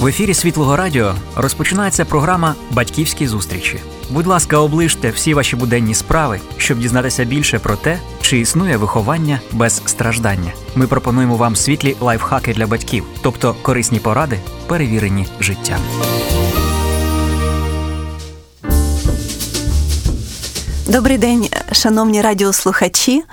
В 0.00 0.06
ефірі 0.06 0.34
Світлого 0.34 0.76
Радіо 0.76 1.14
розпочинається 1.36 2.04
програма 2.04 2.54
Батьківські 2.70 3.26
зустрічі. 3.26 3.78
Будь 4.10 4.26
ласка, 4.26 4.58
оближте 4.58 5.10
всі 5.10 5.34
ваші 5.34 5.56
буденні 5.56 5.94
справи, 5.94 6.40
щоб 6.56 6.78
дізнатися 6.78 7.24
більше 7.24 7.58
про 7.58 7.76
те, 7.76 7.98
чи 8.20 8.38
існує 8.38 8.76
виховання 8.76 9.40
без 9.52 9.82
страждання. 9.86 10.52
Ми 10.74 10.86
пропонуємо 10.86 11.36
вам 11.36 11.56
світлі 11.56 11.96
лайфхаки 12.00 12.54
для 12.54 12.66
батьків, 12.66 13.04
тобто 13.22 13.56
корисні 13.62 13.98
поради, 13.98 14.38
перевірені 14.66 15.26
життям. 15.40 15.78
Добрий 20.88 21.18
день, 21.18 21.48
шановні 21.72 22.22
радіослухачі. 22.22 23.24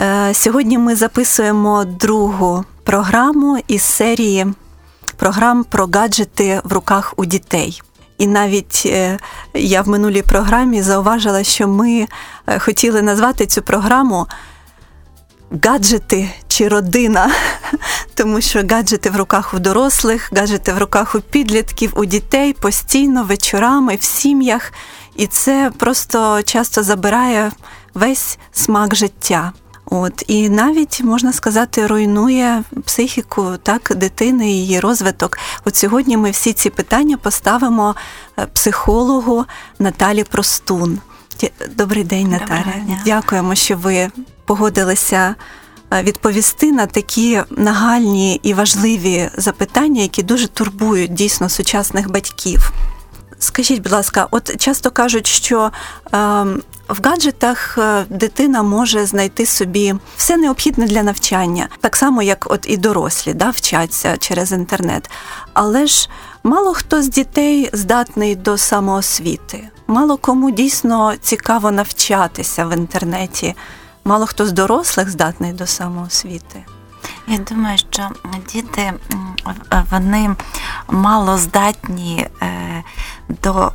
Е, 0.00 0.34
сьогодні 0.34 0.78
ми 0.78 0.96
записуємо 0.96 1.84
другу 1.84 2.64
програму 2.84 3.58
із 3.68 3.82
серії 3.82 4.46
програм 5.22 5.64
про 5.64 5.86
гаджети 5.86 6.60
в 6.64 6.72
руках 6.72 7.14
у 7.16 7.24
дітей. 7.24 7.82
І 8.18 8.26
навіть 8.26 8.82
е, 8.86 9.18
я 9.54 9.82
в 9.82 9.88
минулій 9.88 10.22
програмі 10.22 10.82
зауважила, 10.82 11.44
що 11.44 11.68
ми 11.68 12.06
е, 12.46 12.58
хотіли 12.58 13.02
назвати 13.02 13.46
цю 13.46 13.62
програму 13.62 14.26
гаджети 15.64 16.30
чи 16.48 16.68
родина, 16.68 17.30
тому 18.14 18.40
що 18.40 18.62
гаджети 18.70 19.10
в 19.10 19.16
руках 19.16 19.54
у 19.54 19.58
дорослих, 19.58 20.32
гаджети 20.32 20.72
в 20.72 20.78
руках 20.78 21.14
у 21.14 21.20
підлітків, 21.20 21.92
у 21.96 22.04
дітей 22.04 22.52
постійно 22.52 23.24
вечорами 23.24 23.96
в 23.96 24.02
сім'ях, 24.02 24.72
і 25.16 25.26
це 25.26 25.72
просто 25.78 26.42
часто 26.42 26.82
забирає 26.82 27.52
весь 27.94 28.38
смак 28.52 28.94
життя. 28.94 29.52
От 29.94 30.24
і 30.26 30.48
навіть 30.48 31.00
можна 31.00 31.32
сказати, 31.32 31.86
руйнує 31.86 32.62
психіку 32.84 33.56
так 33.62 33.92
дитини, 33.96 34.50
її 34.50 34.80
розвиток. 34.80 35.38
От 35.64 35.76
сьогодні 35.76 36.16
ми 36.16 36.30
всі 36.30 36.52
ці 36.52 36.70
питання 36.70 37.16
поставимо 37.16 37.96
е, 38.38 38.46
психологу 38.46 39.44
Наталі 39.78 40.24
Простун. 40.24 40.98
Добрий 41.76 42.04
день, 42.04 42.28
Наталя. 42.28 42.74
Дякуємо, 43.04 43.54
що 43.54 43.76
ви 43.76 44.10
погодилися 44.44 45.34
е, 45.92 46.02
відповісти 46.02 46.72
на 46.72 46.86
такі 46.86 47.42
нагальні 47.50 48.40
і 48.42 48.54
важливі 48.54 49.30
запитання, 49.36 50.02
які 50.02 50.22
дуже 50.22 50.48
турбують 50.48 51.14
дійсно 51.14 51.48
сучасних 51.48 52.10
батьків. 52.10 52.72
Скажіть, 53.42 53.82
будь 53.82 53.92
ласка, 53.92 54.28
от 54.30 54.56
часто 54.56 54.90
кажуть, 54.90 55.26
що 55.26 55.62
е, 55.64 55.70
в 56.88 57.00
гаджетах 57.04 57.78
е, 57.78 58.06
дитина 58.10 58.62
може 58.62 59.06
знайти 59.06 59.46
собі 59.46 59.94
все 60.16 60.36
необхідне 60.36 60.86
для 60.86 61.02
навчання, 61.02 61.68
так 61.80 61.96
само, 61.96 62.22
як 62.22 62.46
от 62.50 62.66
і 62.68 62.76
дорослі 62.76 63.34
да, 63.34 63.50
вчаться 63.50 64.16
через 64.16 64.52
інтернет. 64.52 65.10
Але 65.52 65.86
ж 65.86 66.08
мало 66.44 66.74
хто 66.74 67.02
з 67.02 67.08
дітей 67.08 67.70
здатний 67.72 68.36
до 68.36 68.58
самоосвіти, 68.58 69.68
мало 69.86 70.16
кому 70.16 70.50
дійсно 70.50 71.12
цікаво 71.20 71.70
навчатися 71.70 72.66
в 72.66 72.76
інтернеті, 72.76 73.54
мало 74.04 74.26
хто 74.26 74.46
з 74.46 74.52
дорослих 74.52 75.10
здатний 75.10 75.52
до 75.52 75.66
самоосвіти. 75.66 76.64
Я 77.26 77.38
думаю, 77.38 77.78
що 77.78 78.10
діти 78.52 78.92
вони 79.90 80.36
мало 80.88 81.38
здатні 81.38 82.26
е, 82.42 82.84
до, 83.28 83.72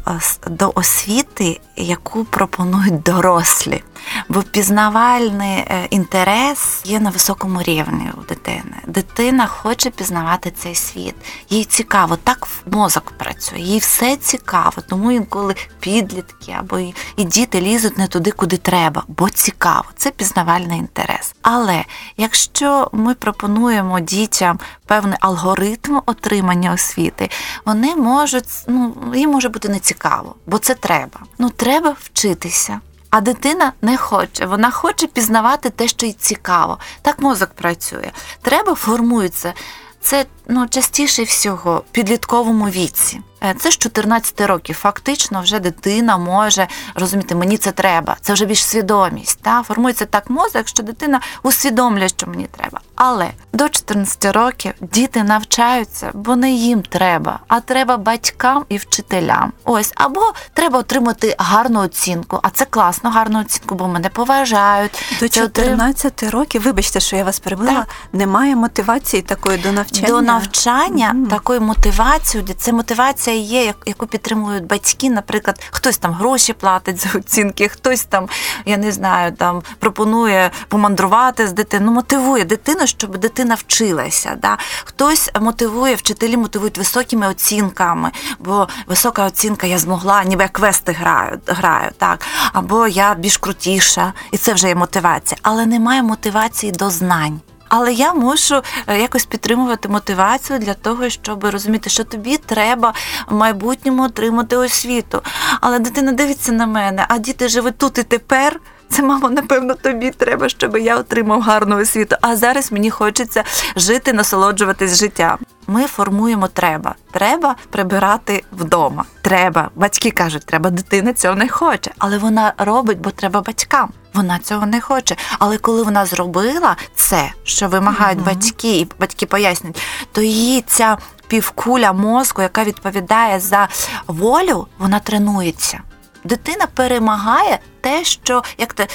до 0.48 0.72
освіти, 0.76 1.62
яку 1.76 2.24
пропонують 2.24 3.02
дорослі. 3.02 3.84
Бо 4.30 4.42
пізнавальний 4.42 5.58
е, 5.58 5.88
інтерес 5.90 6.82
є 6.86 7.00
на 7.00 7.10
високому 7.10 7.62
рівні 7.62 8.12
у 8.18 8.22
дитини. 8.22 8.78
Дитина 8.88 9.48
хоче 9.48 9.90
пізнавати 9.90 10.52
цей 10.52 10.76
світ. 10.76 11.16
Їй 11.50 11.66
цікаво, 11.66 12.16
так 12.16 12.48
мозок 12.72 13.12
працює, 13.18 13.60
їй 13.60 13.80
все 13.80 14.16
цікаво, 14.16 14.74
тому 14.90 15.12
інколи 15.12 15.56
підлітки 15.80 16.56
або 16.60 16.80
і, 16.80 16.96
і 17.16 17.24
діти 17.24 17.62
лізуть 17.62 17.98
не 17.98 18.08
туди, 18.08 18.32
куди 18.32 18.58
треба, 18.58 19.04
бо 19.08 19.30
цікаво. 19.30 19.86
Це 19.96 20.12
пізнавальний 20.12 20.80
інтерес. 20.80 21.36
Але 21.42 21.86
якщо 22.18 22.90
ми 22.94 23.14
пропонуємо 23.14 24.00
дітям 24.00 24.60
певний 24.86 25.18
алгоритм 25.20 26.00
отримання 26.06 26.74
освіти, 26.74 27.30
вони 27.66 27.96
можуть, 27.96 28.50
ну 28.68 28.96
їм 29.16 29.30
може 29.32 29.50
бути 29.50 29.70
нецікаво, 29.70 30.36
бо 30.46 30.58
це 30.58 30.74
треба. 30.74 31.20
Ну 31.40 31.50
треба 31.50 31.96
вчитися. 32.00 32.80
А 33.10 33.22
дитина 33.22 33.74
не 33.82 33.98
хоче, 33.98 34.46
вона 34.46 34.72
хоче 34.72 35.08
пізнавати 35.08 35.70
те, 35.70 35.88
що 35.88 36.06
їй 36.06 36.14
цікаво. 36.14 36.78
Так 37.02 37.20
мозок 37.20 37.50
працює. 37.50 38.12
Треба 38.42 38.76
формується. 38.76 39.54
Це 40.02 40.26
ну, 40.50 40.68
частіше 40.68 41.24
всього 41.24 41.84
в 41.90 41.92
підлітковому 41.92 42.66
віці. 42.66 43.22
Е, 43.44 43.56
це 43.60 43.72
з 43.72 43.78
14 43.78 44.42
років. 44.42 44.76
Фактично, 44.76 45.42
вже 45.42 45.60
дитина 45.60 46.18
може 46.18 46.68
розуміти, 46.96 47.36
мені 47.36 47.58
це 47.58 47.72
треба. 47.72 48.16
Це 48.22 48.34
вже 48.34 48.46
більш 48.46 48.64
свідомість. 48.64 49.40
Та? 49.42 49.64
Формується 49.64 50.06
так 50.06 50.30
мозок, 50.30 50.68
що 50.68 50.84
дитина 50.84 51.22
усвідомлює, 51.44 52.10
що 52.10 52.28
мені 52.28 52.48
треба. 52.58 52.80
Але 52.96 53.28
до 53.54 53.70
14 53.70 54.26
років 54.26 54.74
діти 54.82 55.24
навчаються, 55.24 56.12
бо 56.14 56.36
не 56.36 56.52
їм 56.52 56.82
треба, 56.82 57.40
а 57.48 57.60
треба 57.60 57.98
батькам 57.98 58.66
і 58.70 58.78
вчителям. 58.78 59.54
Ось 59.64 59.92
або 59.96 60.34
треба 60.54 60.80
отримати 60.80 61.36
гарну 61.38 61.80
оцінку. 61.80 62.40
А 62.42 62.50
це 62.50 62.66
класно, 62.66 63.10
гарну 63.10 63.42
оцінку, 63.42 63.76
бо 63.76 63.88
мене 63.88 64.10
поважають. 64.10 65.18
До 65.20 65.30
14 65.30 66.06
отрим... 66.06 66.32
років, 66.32 66.62
вибачте, 66.62 67.00
що 67.00 67.16
я 67.16 67.24
вас 67.24 67.40
перебила, 67.40 67.86
немає 68.14 68.56
мотивації 68.56 69.22
такої 69.22 69.58
до 69.58 69.72
навчання. 69.72 70.08
До 70.08 70.22
навчання 70.40 71.16
mm. 71.16 71.30
такої 71.30 71.60
мотивації, 71.60 72.44
це 72.58 72.74
мотивація 72.74 73.36
є, 73.36 73.74
яку 73.86 74.08
підтримують 74.08 74.66
батьки. 74.66 75.10
Наприклад, 75.10 75.64
хтось 75.72 75.98
там 75.98 76.14
гроші 76.14 76.54
платить 76.54 76.98
за 76.98 77.20
оцінки, 77.20 77.68
хтось 77.68 78.04
там, 78.04 78.30
я 78.66 78.78
не 78.78 78.92
знаю, 78.92 79.32
там 79.32 79.62
пропонує 79.80 80.52
помандрувати 80.68 81.48
з 81.48 81.54
дитиною, 81.54 81.90
ну, 81.90 81.96
мотивує 81.96 82.46
дитину, 82.46 82.88
щоб 82.88 83.18
дитина 83.18 83.56
вчилася. 83.56 84.38
Да? 84.42 84.58
Хтось 84.84 85.32
мотивує, 85.42 85.96
вчителі 85.96 86.38
мотивують 86.38 86.78
високими 86.78 87.28
оцінками, 87.28 88.12
бо 88.40 88.68
висока 88.88 89.26
оцінка 89.26 89.68
я 89.68 89.78
змогла, 89.78 90.24
ніби 90.24 90.44
як 90.44 90.52
квести 90.52 90.92
граю, 90.92 91.40
граю, 91.48 91.92
так, 91.98 92.26
або 92.54 92.88
я 92.88 93.16
більш 93.16 93.38
крутіша, 93.38 94.14
і 94.32 94.38
це 94.38 94.54
вже 94.54 94.68
є 94.68 94.76
мотивація, 94.76 95.40
але 95.42 95.66
немає 95.66 96.04
мотивації 96.04 96.72
до 96.72 96.90
знань. 96.90 97.42
Але 97.70 97.94
я 97.94 98.14
мушу 98.14 98.62
е, 98.88 99.00
якось 99.00 99.26
підтримувати 99.26 99.90
мотивацію 99.90 100.60
для 100.60 100.74
того, 100.74 101.10
щоб 101.10 101.46
розуміти, 101.46 101.90
що 101.90 102.04
тобі 102.04 102.38
треба 102.38 102.94
в 103.28 103.36
майбутньому 103.36 104.04
отримати 104.04 104.58
освіту. 104.58 105.22
Але 105.62 105.80
дитина 105.80 106.12
дивиться 106.12 106.52
на 106.52 106.68
мене, 106.68 107.06
а 107.10 107.18
діти 107.18 107.48
живуть 107.48 107.78
тут 107.78 107.98
і 107.98 108.04
тепер. 108.04 108.60
Це, 108.90 109.04
мамо, 109.04 109.30
напевно, 109.30 109.74
тобі 109.74 110.12
треба, 110.12 110.50
щоб 110.50 110.78
я 110.78 110.98
отримав 110.98 111.42
гарну 111.42 111.78
освіту. 111.82 112.16
А 112.22 112.36
зараз 112.36 112.72
мені 112.72 112.90
хочеться 112.90 113.44
жити, 113.76 114.14
насолоджуватись 114.14 115.00
життям. 115.00 115.38
Ми 115.68 115.88
формуємо 115.88 116.48
треба. 116.48 116.96
Треба 117.12 117.56
прибирати 117.70 118.44
вдома. 118.52 119.06
Треба. 119.22 119.70
Батьки 119.76 120.12
кажуть, 120.12 120.46
треба 120.46 120.70
дитина 120.70 121.14
цього 121.14 121.36
не 121.36 121.50
хоче, 121.50 121.92
але 121.98 122.18
вона 122.18 122.54
робить, 122.58 123.00
бо 123.00 123.12
треба 123.12 123.42
батькам. 123.42 123.90
Вона 124.14 124.40
цього 124.40 124.66
не 124.66 124.82
хоче. 124.82 125.16
Але 125.40 125.58
коли 125.58 125.84
вона 125.84 126.06
зробила 126.06 126.76
це, 126.96 127.32
що 127.44 127.68
вимагають 127.68 128.20
mm-hmm. 128.20 128.26
батьки, 128.26 128.80
і 128.80 128.88
батьки 129.00 129.26
пояснюють, 129.26 129.82
то 130.12 130.22
її 130.22 130.62
ця 130.62 130.98
півкуля 131.28 131.94
мозку, 131.94 132.42
яка 132.42 132.64
відповідає 132.64 133.40
за 133.40 133.68
волю, 134.08 134.68
вона 134.78 135.00
тренується. 135.00 135.80
Дитина 136.28 136.68
перемагає 136.74 137.60
те, 137.82 138.04
що 138.04 138.44
як 138.58 138.74
те, 138.74 138.88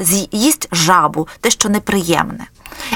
з'їсть 0.00 0.28
їсть 0.32 0.68
жабу, 0.72 1.28
те, 1.40 1.50
що 1.50 1.68
неприємне. 1.68 2.46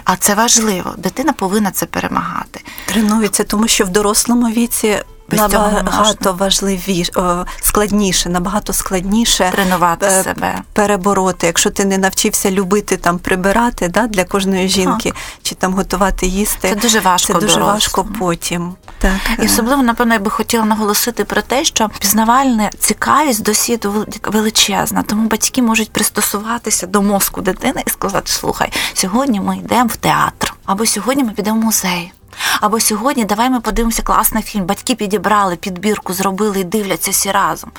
А 0.04 0.16
це 0.16 0.34
важливо. 0.34 0.94
Дитина 0.98 1.32
повинна 1.32 1.70
це 1.70 1.86
перемагати. 1.86 2.60
Тренується, 2.86 3.44
тому 3.44 3.68
що 3.68 3.84
в 3.84 3.88
дорослому 3.88 4.48
віці 4.48 5.02
без 5.30 5.40
набагато 5.40 6.32
важливіше, 6.32 7.12
складніше, 7.60 8.28
набагато 8.28 8.72
складніше 8.72 9.50
тренувати 9.52 10.06
е, 10.06 10.22
себе, 10.22 10.62
перебороти. 10.72 11.46
Якщо 11.46 11.70
ти 11.70 11.84
не 11.84 11.98
навчився 11.98 12.50
любити 12.50 12.96
там 12.96 13.18
прибирати 13.18 13.88
да, 13.88 14.06
для 14.06 14.24
кожної 14.24 14.68
жінки, 14.68 15.10
так. 15.10 15.18
чи 15.42 15.54
там 15.54 15.74
готувати 15.74 16.26
їсти, 16.26 16.68
це 16.68 16.74
дуже 16.74 17.00
важко. 17.00 17.32
Це 17.32 17.38
дуже 17.38 17.60
важко 17.60 18.06
потім. 18.18 18.74
Так. 18.98 19.12
І 19.42 19.46
особливо, 19.46 19.82
напевно, 19.82 20.14
я 20.14 20.20
би 20.20 20.30
хотіла 20.30 20.64
наголосити 20.64 21.24
про 21.24 21.42
те, 21.42 21.64
що 21.64 21.90
пізнавальна 21.98 22.70
цікавість 22.78 23.42
до 23.42 23.54
світу 23.54 24.06
величезна, 24.24 25.02
тому 25.02 25.28
батьки 25.28 25.62
можуть 25.62 25.90
пристосуватися 25.90 26.86
до 26.86 27.02
мозку 27.02 27.40
дитини 27.40 27.82
і 27.86 27.90
сказати: 27.90 28.32
слухай, 28.32 28.72
сьогодні 28.94 29.40
ми 29.40 29.56
йдемо 29.56 29.88
в 29.92 29.96
театр, 29.96 30.54
або 30.64 30.86
сьогодні 30.86 31.24
ми 31.24 31.30
підемо 31.30 31.60
в 31.60 31.64
музей. 31.64 32.12
Або 32.60 32.80
сьогодні 32.80 33.24
давай 33.24 33.50
ми 33.50 33.60
подивимося 33.60 34.02
класний 34.02 34.42
фільм. 34.42 34.64
Батьки 34.64 34.94
підібрали 34.94 35.56
підбірку, 35.56 36.12
зробили 36.12 36.60
і 36.60 36.64
дивляться 36.64 37.10
всі 37.10 37.30
разом. 37.30 37.70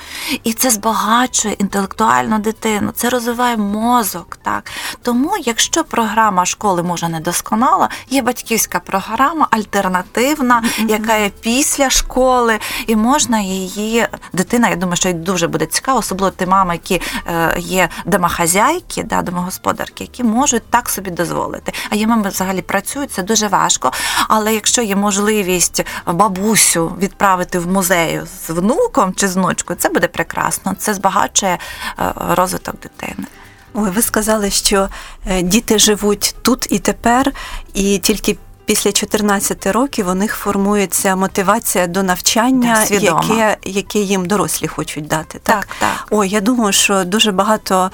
І 0.44 0.52
це 0.52 0.70
збагачує 0.70 1.54
інтелектуальну 1.54 2.38
дитину, 2.38 2.90
це 2.94 3.10
розвиває 3.10 3.56
мозок. 3.56 4.38
Так 4.42 4.70
тому, 5.02 5.36
якщо 5.44 5.84
програма 5.84 6.46
школи 6.46 6.82
може 6.82 7.08
не 7.08 7.20
досконала, 7.20 7.88
є 8.10 8.22
батьківська 8.22 8.80
програма 8.80 9.46
альтернативна, 9.50 10.62
mm-hmm. 10.62 10.90
яка 10.90 11.16
є 11.16 11.30
після 11.40 11.90
школи, 11.90 12.58
і 12.86 12.96
можна 12.96 13.40
її 13.40 14.06
дитина. 14.32 14.68
Я 14.68 14.76
думаю, 14.76 14.96
що 14.96 15.08
й 15.08 15.12
дуже 15.12 15.48
буде 15.48 15.66
цікаво, 15.66 15.98
особливо 15.98 16.30
ті 16.30 16.46
мами, 16.46 16.74
які 16.74 17.02
е, 17.26 17.54
є 17.58 17.88
домохазяйки, 18.06 19.02
да, 19.02 19.22
домогосподарки, 19.22 20.04
які 20.04 20.24
можуть 20.24 20.70
так 20.70 20.88
собі 20.88 21.10
дозволити. 21.10 21.72
А 21.90 21.94
є 21.94 22.06
мами 22.06 22.28
взагалі 22.28 22.62
працюють, 22.62 23.12
це 23.12 23.22
дуже 23.22 23.48
важко. 23.48 23.92
Але 24.28 24.54
якщо 24.54 24.69
є 24.78 24.96
можливість 24.96 25.84
бабусю 26.06 26.92
відправити 26.98 27.58
в 27.58 27.66
музею 27.66 28.26
з 28.46 28.50
внуком 28.50 29.14
чи 29.14 29.28
з 29.28 29.36
внучкою, 29.36 29.78
це 29.78 29.88
буде 29.88 30.08
прекрасно. 30.08 30.74
Це 30.78 30.94
збагачує 30.94 31.58
е, 31.98 32.12
розвиток 32.30 32.74
дитини. 32.80 33.26
Ой, 33.74 33.90
ви 33.90 34.02
сказали, 34.02 34.50
що 34.50 34.88
е, 35.26 35.42
діти 35.42 35.78
живуть 35.78 36.34
тут 36.42 36.66
і 36.70 36.78
тепер, 36.78 37.32
і 37.74 37.98
тільки 37.98 38.36
після 38.64 38.92
14 38.92 39.66
років 39.66 40.08
у 40.08 40.14
них 40.14 40.34
формується 40.34 41.16
мотивація 41.16 41.86
до 41.86 42.02
навчання, 42.02 42.86
так, 42.88 43.02
яке 43.02 43.56
яке 43.64 43.98
їм 43.98 44.26
дорослі 44.26 44.66
хочуть 44.66 45.06
дати. 45.06 45.38
Так, 45.42 45.66
так. 45.66 45.68
так. 45.78 46.06
Ой, 46.10 46.28
я 46.28 46.40
думаю, 46.40 46.72
що 46.72 47.04
дуже 47.04 47.32
багато 47.32 47.90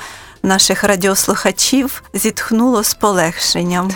наших 0.46 0.84
радіослухачів 0.84 2.02
зітхнуло 2.14 2.84
з 2.84 2.94
полегшенням 2.94 3.90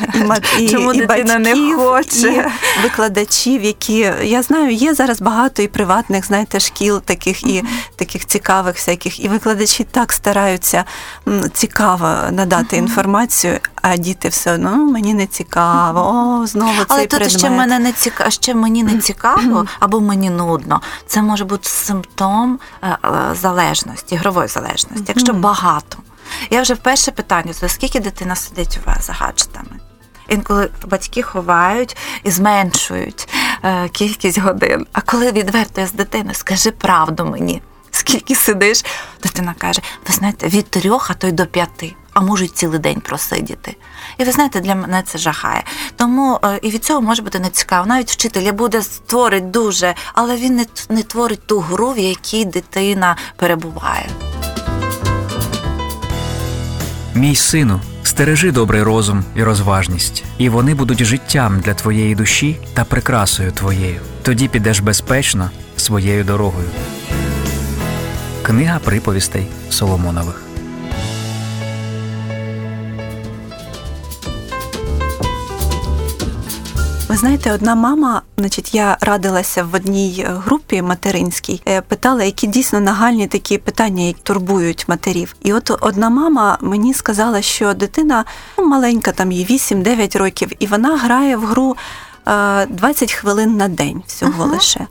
і, 0.58 0.68
Чому 0.68 0.92
і 0.92 1.06
батьків, 1.06 1.38
не 1.38 1.74
хоче? 1.76 2.28
і 2.28 2.82
викладачів, 2.82 3.62
які 3.64 4.12
я 4.22 4.42
знаю, 4.42 4.70
є 4.70 4.94
зараз 4.94 5.20
багато 5.20 5.62
і 5.62 5.68
приватних, 5.68 6.26
знаєте, 6.26 6.60
шкіл 6.60 7.00
таких 7.00 7.46
і 7.46 7.64
таких 7.96 8.26
цікавих 8.26 8.76
всяких. 8.76 9.24
І 9.24 9.28
викладачі 9.28 9.84
так 9.84 10.12
стараються 10.12 10.84
цікаво 11.52 12.08
надати 12.30 12.76
інформацію, 12.76 13.58
а 13.82 13.96
діти 13.96 14.28
все 14.28 14.54
одно 14.54 14.70
ну, 14.76 14.90
мені 14.90 15.14
не 15.14 15.26
цікаво. 15.26 16.00
О, 16.00 16.46
знову 16.46 16.76
цей 16.76 16.86
Але 16.88 17.06
предмет. 17.06 17.30
тут 17.30 17.38
ще 17.38 17.50
мене 17.50 17.78
не 17.78 17.92
цікаво, 17.92 18.30
ще 18.30 18.54
мені 18.54 18.82
не 18.82 18.98
цікаво 18.98 19.66
або 19.80 20.00
мені 20.00 20.30
нудно. 20.30 20.80
Це 21.06 21.22
може 21.22 21.44
бути 21.44 21.68
симптом 21.68 22.58
е, 22.82 22.98
е, 23.04 23.34
залежності, 23.40 24.14
ігрової 24.14 24.48
залежності, 24.48 25.04
якщо 25.08 25.32
багато. 25.32 25.98
Я 26.50 26.62
вже 26.62 26.74
вперше 26.74 27.10
питання, 27.10 27.52
за 27.52 27.68
скільки 27.68 28.00
дитина 28.00 28.36
сидить 28.36 28.78
у 28.84 28.90
вас 28.90 29.06
за 29.06 29.12
гаджетами? 29.12 29.80
Інколи 30.28 30.70
батьки 30.86 31.22
ховають 31.22 31.96
і 32.24 32.30
зменшують 32.30 33.28
е, 33.64 33.88
кількість 33.88 34.38
годин. 34.38 34.86
А 34.92 35.00
коли 35.00 35.32
відверто 35.32 35.80
я 35.80 35.86
з 35.86 35.92
дитиною, 35.92 36.34
скажи 36.34 36.70
правду 36.70 37.24
мені, 37.24 37.62
скільки 37.90 38.34
сидиш, 38.34 38.84
дитина 39.22 39.54
каже: 39.58 39.82
ви 40.08 40.14
знаєте, 40.14 40.48
від 40.48 40.70
трьох, 40.70 41.10
а 41.10 41.14
то 41.14 41.26
й 41.26 41.32
до 41.32 41.46
п'яти, 41.46 41.94
а 42.12 42.20
можуть 42.20 42.56
цілий 42.56 42.78
день 42.78 43.00
просидіти. 43.00 43.76
І 44.18 44.24
ви 44.24 44.32
знаєте, 44.32 44.60
для 44.60 44.74
мене 44.74 45.02
це 45.02 45.18
жахає. 45.18 45.64
Тому 45.96 46.38
е, 46.44 46.58
і 46.62 46.70
від 46.70 46.84
цього 46.84 47.00
може 47.00 47.22
бути 47.22 47.40
нецікаво. 47.40 47.86
Навіть 47.86 48.10
вчитель 48.10 48.52
буде 48.52 48.82
створить 48.82 49.50
дуже, 49.50 49.94
але 50.12 50.36
він 50.36 50.56
не, 50.56 50.66
не 50.88 51.02
творить 51.02 51.46
ту 51.46 51.60
гру, 51.60 51.92
в 51.92 51.98
якій 51.98 52.44
дитина 52.44 53.16
перебуває. 53.36 54.06
Мій 57.14 57.36
сину, 57.36 57.80
стережи 58.02 58.52
добрий 58.52 58.82
розум 58.82 59.24
і 59.36 59.42
розважність, 59.42 60.24
і 60.38 60.48
вони 60.48 60.74
будуть 60.74 61.04
життям 61.04 61.60
для 61.60 61.74
твоєї 61.74 62.14
душі 62.14 62.56
та 62.74 62.84
прикрасою 62.84 63.52
твоєю. 63.52 64.00
Тоді 64.22 64.48
підеш 64.48 64.80
безпечно 64.80 65.50
своєю 65.76 66.24
дорогою. 66.24 66.68
Книга 68.42 68.78
приповістей 68.78 69.46
Соломонових. 69.70 70.49
Знаєте, 77.20 77.52
одна 77.52 77.74
мама, 77.74 78.22
значить, 78.38 78.74
я 78.74 78.96
радилася 79.00 79.64
в 79.64 79.74
одній 79.74 80.24
е, 80.28 80.32
групі 80.32 80.82
материнській, 80.82 81.62
е, 81.68 81.80
питала, 81.80 82.24
які 82.24 82.46
дійсно 82.46 82.80
нагальні 82.80 83.26
такі 83.26 83.58
питання, 83.58 84.02
які 84.02 84.20
турбують 84.22 84.88
матерів. 84.88 85.36
І 85.42 85.52
от 85.52 85.70
одна 85.80 86.10
мама 86.10 86.58
мені 86.60 86.94
сказала, 86.94 87.42
що 87.42 87.74
дитина 87.74 88.24
ну, 88.58 88.66
маленька, 88.66 89.12
там 89.12 89.32
їй 89.32 89.46
8-9 89.46 90.18
років, 90.18 90.50
і 90.58 90.66
вона 90.66 90.96
грає 90.96 91.36
в 91.36 91.44
гру 91.44 91.76
20 92.26 93.02
е, 93.02 93.14
хвилин 93.14 93.56
на 93.56 93.68
день 93.68 94.02
всього 94.06 94.42
ага. 94.42 94.52
лише. 94.52 94.86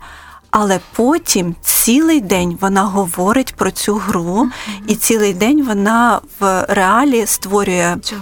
Але 0.50 0.80
потім 0.96 1.54
цілий 1.62 2.20
день 2.20 2.58
вона 2.60 2.82
говорить 2.82 3.54
про 3.54 3.70
цю 3.70 3.94
гру, 3.94 4.22
mm-hmm. 4.22 4.82
і 4.86 4.94
цілий 4.94 5.34
день 5.34 5.64
вона 5.64 6.20
в 6.40 6.66
реалі 6.68 7.26
створює 7.26 7.96
цю 8.02 8.16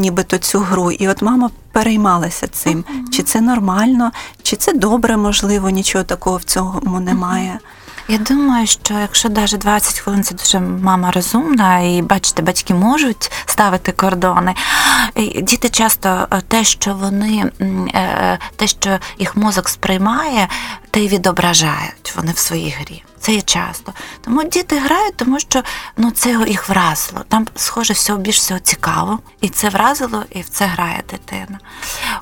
нібито 0.00 0.38
цю 0.38 0.58
гру. 0.58 0.90
І 0.90 1.08
от 1.08 1.22
мама 1.22 1.50
переймалася 1.80 2.46
цим. 2.46 2.84
Чи 3.12 3.22
це 3.22 3.40
нормально, 3.40 4.10
чи 4.42 4.56
це 4.56 4.72
добре, 4.72 5.16
можливо, 5.16 5.70
нічого 5.70 6.04
такого 6.04 6.36
в 6.36 6.44
цьому 6.44 7.00
немає. 7.00 7.58
Я 8.08 8.18
думаю, 8.18 8.66
що 8.66 8.94
якщо 8.94 9.28
навіть 9.28 9.58
20 9.58 9.98
хвилин 9.98 10.24
це 10.24 10.34
дуже 10.34 10.60
мама 10.60 11.10
розумна, 11.10 11.80
і 11.80 12.02
бачите, 12.02 12.42
батьки 12.42 12.74
можуть 12.74 13.32
ставити 13.46 13.92
кордони. 13.92 14.54
Діти 15.42 15.68
часто 15.68 16.08
е, 16.08 16.42
те, 16.48 16.64
що 16.64 16.94
вони 16.94 17.50
е, 17.60 18.38
те, 18.56 18.66
що 18.66 18.98
їх 19.18 19.36
мозок 19.36 19.68
сприймає, 19.68 20.48
те 20.90 21.00
й 21.00 21.08
відображають 21.08 22.12
вони 22.16 22.32
в 22.32 22.38
своїй 22.38 22.76
грі. 22.80 23.02
Це 23.20 23.32
є 23.32 23.42
часто. 23.42 23.92
Тому 24.20 24.44
діти 24.44 24.78
грають, 24.78 25.16
тому 25.16 25.40
що 25.40 25.62
ну 25.96 26.10
це 26.10 26.44
їх 26.46 26.68
вразило. 26.68 27.24
Там, 27.28 27.46
схоже, 27.56 27.92
всього 27.92 28.18
більш 28.18 28.36
всього 28.36 28.60
цікаво, 28.60 29.18
і 29.40 29.48
це 29.48 29.68
вразило, 29.68 30.24
і 30.30 30.40
в 30.40 30.48
це 30.48 30.66
грає 30.66 31.02
дитина. 31.10 31.58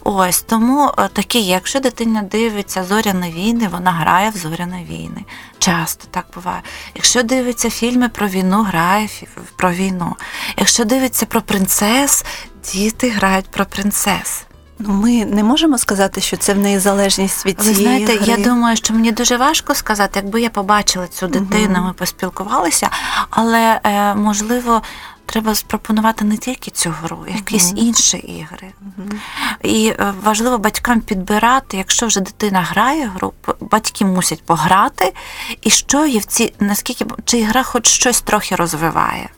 Ось 0.04 0.42
тому 0.42 0.90
е, 0.98 1.08
такі, 1.08 1.42
якщо 1.42 1.80
дитина 1.80 2.22
дивиться 2.22 2.84
зоряні 2.84 3.30
війни, 3.30 3.68
вона 3.68 3.90
грає 3.90 4.30
в 4.30 4.36
зоряні 4.36 4.86
війни. 4.90 5.24
Часто 5.58 6.04
так 6.10 6.26
буває. 6.34 6.62
Якщо 6.94 7.22
дивиться 7.22 7.70
фільми 7.70 8.08
про 8.08 8.28
війну, 8.28 8.62
грає 8.62 9.08
про 9.56 9.72
війну. 9.72 10.16
Якщо 10.56 10.84
дивиться 10.84 11.26
про 11.26 11.42
принцес, 11.42 12.24
діти 12.72 13.10
грають 13.10 13.50
про 13.50 13.66
принцес. 13.66 14.47
Ну, 14.78 14.94
ми 14.94 15.24
не 15.24 15.44
можемо 15.44 15.78
сказати, 15.78 16.20
що 16.20 16.36
це 16.36 16.54
в 16.54 16.58
неї 16.58 16.78
залежність 16.78 17.46
від 17.46 17.60
цієї 17.60 17.76
Ви 17.76 17.82
знаєте, 17.82 18.24
гри. 18.24 18.32
я 18.32 18.44
думаю, 18.44 18.76
що 18.76 18.94
мені 18.94 19.12
дуже 19.12 19.36
важко 19.36 19.74
сказати, 19.74 20.20
якби 20.22 20.40
я 20.40 20.50
побачила 20.50 21.06
цю 21.06 21.26
дитину, 21.26 21.74
угу. 21.78 21.86
ми 21.86 21.92
поспілкувалися, 21.92 22.90
але 23.30 23.80
е, 23.84 24.14
можливо. 24.14 24.82
Треба 25.30 25.54
спропонувати 25.54 26.24
не 26.24 26.36
тільки 26.36 26.70
цю 26.70 26.90
гру, 27.02 27.18
якісь 27.28 27.72
uh-huh. 27.72 27.78
інші 27.78 28.16
ігри. 28.16 28.72
Uh-huh. 28.98 29.14
І 29.62 29.88
е, 29.88 30.14
важливо 30.22 30.58
батькам 30.58 31.00
підбирати, 31.00 31.76
якщо 31.76 32.06
вже 32.06 32.20
дитина 32.20 32.62
грає 32.62 33.06
гру, 33.06 33.32
батьки 33.60 34.04
мусять 34.04 34.42
пограти, 34.46 35.12
і 35.62 35.70
що 35.70 36.06
є 36.06 36.18
в 36.18 36.24
ці, 36.24 36.52
наскільки 36.60 37.06
чи 37.24 37.42
гра 37.42 37.62
хоч 37.62 37.86
щось 37.86 38.20
трохи 38.20 38.54
розвиває. 38.54 39.28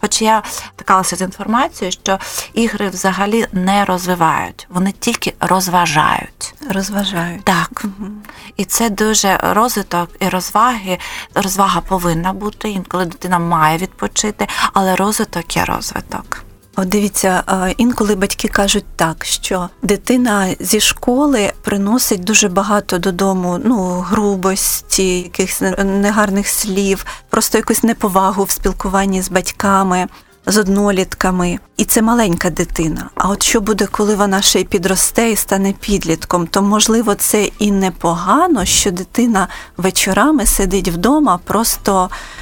Хоч 0.00 0.22
я 0.22 0.42
стикалася 0.76 1.16
з 1.16 1.20
інформацією, 1.20 1.92
що 1.92 2.18
ігри 2.54 2.88
взагалі 2.88 3.46
не 3.52 3.84
розвивають, 3.84 4.66
вони 4.70 4.92
тільки 4.92 5.34
розважають. 5.40 6.54
Розважають. 6.70 7.44
Так. 7.44 7.84
Угу. 7.84 8.10
І 8.56 8.64
це 8.64 8.90
дуже 8.90 9.36
розвиток 9.42 10.10
і 10.20 10.28
розваги. 10.28 10.98
Розвага 11.34 11.80
повинна 11.80 12.32
бути, 12.32 12.70
інколи 12.70 13.04
дитина 13.04 13.38
має 13.38 13.78
відпочити, 13.78 14.48
але 14.72 14.96
розвиток 14.96 15.56
є 15.56 15.64
розвиток. 15.64 16.44
От 16.76 16.88
дивіться, 16.88 17.42
інколи 17.76 18.14
батьки 18.14 18.48
кажуть 18.48 18.84
так, 18.96 19.24
що 19.24 19.68
дитина 19.82 20.48
зі 20.60 20.80
школи 20.80 21.52
приносить 21.62 22.24
дуже 22.24 22.48
багато 22.48 22.98
додому 22.98 23.60
ну, 23.64 23.76
грубості, 24.00 25.20
якихось 25.20 25.62
негарних 25.84 26.48
слів, 26.48 27.06
просто 27.30 27.58
якусь 27.58 27.82
неповагу 27.82 28.44
в 28.44 28.50
спілкуванні 28.50 29.22
з 29.22 29.30
батьками. 29.30 30.06
З 30.46 30.56
однолітками, 30.56 31.58
і 31.76 31.84
це 31.84 32.02
маленька 32.02 32.50
дитина. 32.50 33.10
А 33.14 33.28
от 33.28 33.42
що 33.42 33.60
буде, 33.60 33.86
коли 33.86 34.14
вона 34.14 34.42
ще 34.42 34.60
й 34.60 34.64
підросте 34.64 35.30
і 35.30 35.36
стане 35.36 35.74
підлітком, 35.80 36.46
то 36.46 36.62
можливо 36.62 37.14
це 37.14 37.44
і 37.44 37.70
непогано, 37.70 38.64
що 38.64 38.90
дитина 38.90 39.48
вечорами 39.76 40.46
сидить 40.46 40.88
вдома, 40.88 41.40
просто 41.44 42.10
Е, 42.10 42.41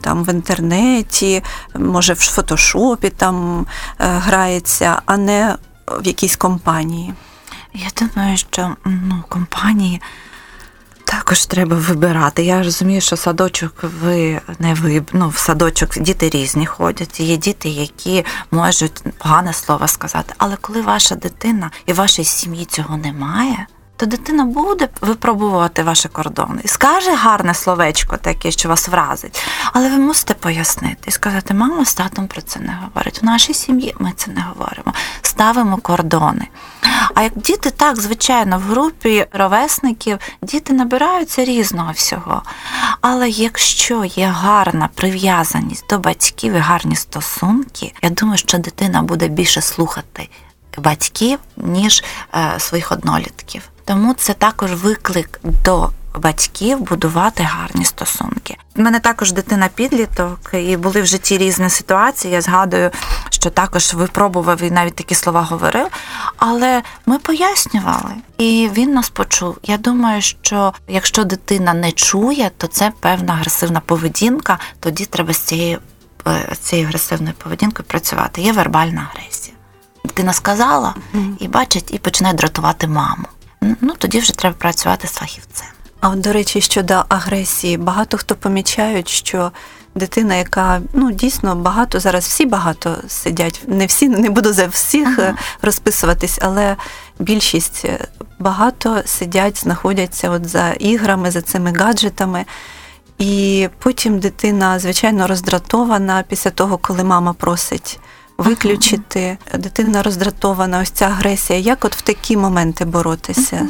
там 0.00 0.24
в 0.24 0.28
інтернеті, 0.28 1.42
може 1.74 2.12
в 2.12 2.20
фотошопі 2.20 3.10
там 3.10 3.60
е, 3.60 3.66
грається, 3.98 5.02
а 5.06 5.16
не 5.16 5.56
в 5.86 6.06
якійсь 6.06 6.36
компанії. 6.36 7.14
Я 7.74 7.88
думаю, 8.00 8.36
що 8.36 8.76
ну, 8.84 9.24
компанії 9.28 10.00
Також 11.10 11.46
треба 11.46 11.76
вибирати. 11.76 12.44
Я 12.44 12.62
розумію, 12.62 13.00
що 13.00 13.16
садочок 13.16 13.84
ви 14.02 14.40
не 14.58 14.74
ви 14.74 15.02
ну, 15.12 15.28
в 15.28 15.36
садочок 15.36 15.98
діти 15.98 16.30
різні 16.30 16.66
ходять. 16.66 17.20
Є 17.20 17.36
діти, 17.36 17.68
які 17.68 18.24
можуть 18.50 19.02
погане 19.18 19.52
слово 19.52 19.88
сказати. 19.88 20.34
Але 20.38 20.56
коли 20.60 20.82
ваша 20.82 21.14
дитина 21.14 21.70
і 21.86 21.92
вашій 21.92 22.24
сім'ї 22.24 22.64
цього 22.64 22.96
немає, 22.96 23.66
то 24.00 24.06
дитина 24.06 24.44
буде 24.44 24.88
випробувати 25.00 25.82
ваші 25.82 26.08
кордони 26.08 26.60
і 26.64 26.68
скаже 26.68 27.14
гарне 27.14 27.54
словечко, 27.54 28.16
таке, 28.16 28.50
що 28.50 28.68
вас 28.68 28.88
вразить. 28.88 29.42
Але 29.72 29.90
ви 29.90 29.96
мусите 29.96 30.34
пояснити 30.34 31.04
і 31.06 31.10
сказати, 31.10 31.54
мама 31.54 31.84
з 31.84 31.94
татом 31.94 32.26
про 32.26 32.42
це 32.42 32.60
не 32.60 32.78
говорить. 32.84 33.22
В 33.22 33.24
нашій 33.24 33.54
сім'ї 33.54 33.94
ми 33.98 34.12
це 34.16 34.30
не 34.30 34.40
говоримо. 34.40 34.92
Ставимо 35.22 35.76
кордони. 35.76 36.48
А 37.14 37.22
як 37.22 37.32
діти 37.36 37.70
так, 37.70 38.00
звичайно, 38.00 38.58
в 38.58 38.62
групі 38.62 39.26
ровесників 39.32 40.18
діти 40.42 40.72
набираються 40.72 41.44
різного 41.44 41.92
всього. 41.92 42.42
Але 43.00 43.28
якщо 43.28 44.04
є 44.04 44.26
гарна 44.26 44.88
прив'язаність 44.94 45.84
до 45.90 45.98
батьків 45.98 46.52
і 46.52 46.58
гарні 46.58 46.96
стосунки, 46.96 47.94
я 48.02 48.10
думаю, 48.10 48.38
що 48.38 48.58
дитина 48.58 49.02
буде 49.02 49.28
більше 49.28 49.60
слухати 49.60 50.28
батьків, 50.78 51.38
ніж 51.56 52.04
е, 52.34 52.54
своїх 52.58 52.92
однолітків. 52.92 53.62
Тому 53.84 54.14
це 54.14 54.34
також 54.34 54.72
виклик 54.72 55.40
до 55.64 55.90
батьків 56.14 56.80
будувати 56.80 57.42
гарні 57.42 57.84
стосунки. 57.84 58.56
У 58.76 58.82
мене 58.82 59.00
також 59.00 59.32
дитина 59.32 59.68
підліток, 59.74 60.50
і 60.52 60.76
були 60.76 61.02
в 61.02 61.06
житті 61.06 61.38
різні 61.38 61.70
ситуації. 61.70 62.34
Я 62.34 62.40
згадую, 62.40 62.90
що 63.30 63.50
також 63.50 63.94
випробував 63.94 64.62
і 64.62 64.70
навіть 64.70 64.94
такі 64.94 65.14
слова 65.14 65.42
говорив. 65.42 65.86
Але 66.36 66.82
ми 67.06 67.18
пояснювали, 67.18 68.14
і 68.38 68.70
він 68.72 68.92
нас 68.92 69.10
почув. 69.10 69.58
Я 69.62 69.76
думаю, 69.76 70.22
що 70.22 70.74
якщо 70.88 71.24
дитина 71.24 71.74
не 71.74 71.92
чує, 71.92 72.50
то 72.56 72.66
це 72.66 72.92
певна 73.00 73.32
агресивна 73.32 73.80
поведінка. 73.80 74.58
Тоді 74.80 75.04
треба 75.04 75.32
з 75.32 75.38
цією 75.38 75.78
е, 76.26 76.56
цією 76.60 76.86
агресивною 76.86 77.34
поведінкою 77.34 77.86
працювати. 77.88 78.42
Є 78.42 78.52
вербальна 78.52 79.08
агресія. 79.10 79.56
Дитина 80.04 80.32
сказала 80.32 80.94
і 81.38 81.48
бачить, 81.48 81.94
і 81.94 81.98
починає 81.98 82.34
дратувати 82.34 82.86
маму. 82.86 83.24
Ну 83.60 83.94
тоді 83.98 84.18
вже 84.18 84.32
треба 84.32 84.56
працювати 84.58 85.08
з 85.08 85.12
фахівцем. 85.12 85.66
А 86.00 86.08
от, 86.08 86.20
до 86.20 86.32
речі, 86.32 86.60
щодо 86.60 87.04
агресії, 87.08 87.76
багато 87.76 88.18
хто 88.18 88.34
помічають, 88.34 89.08
що 89.08 89.52
дитина, 89.94 90.34
яка 90.34 90.80
ну 90.92 91.10
дійсно 91.10 91.56
багато 91.56 92.00
зараз 92.00 92.24
всі 92.24 92.46
багато 92.46 92.96
сидять, 93.08 93.62
не 93.66 93.86
всі 93.86 94.08
не 94.08 94.30
буду 94.30 94.52
за 94.52 94.66
всіх 94.66 95.18
ага. 95.18 95.34
розписуватись, 95.62 96.38
але 96.42 96.76
більшість 97.18 97.82
е, 97.84 98.08
багато 98.38 99.02
сидять, 99.06 99.60
знаходяться 99.60 100.30
от 100.30 100.48
за 100.48 100.70
іграми, 100.70 101.30
за 101.30 101.42
цими 101.42 101.72
гаджетами. 101.72 102.44
І 103.18 103.68
потім 103.78 104.18
дитина, 104.18 104.78
звичайно, 104.78 105.26
роздратована 105.26 106.24
після 106.28 106.50
того, 106.50 106.78
коли 106.78 107.04
мама 107.04 107.32
просить 107.32 108.00
виключити. 108.40 109.38
Дитина 109.54 110.02
роздратована, 110.02 110.80
ось 110.80 110.90
ця 110.90 111.06
агресія. 111.06 111.58
Як 111.58 111.84
от 111.84 111.96
в 111.96 112.00
такі 112.00 112.36
моменти 112.36 112.84
боротися? 112.84 113.68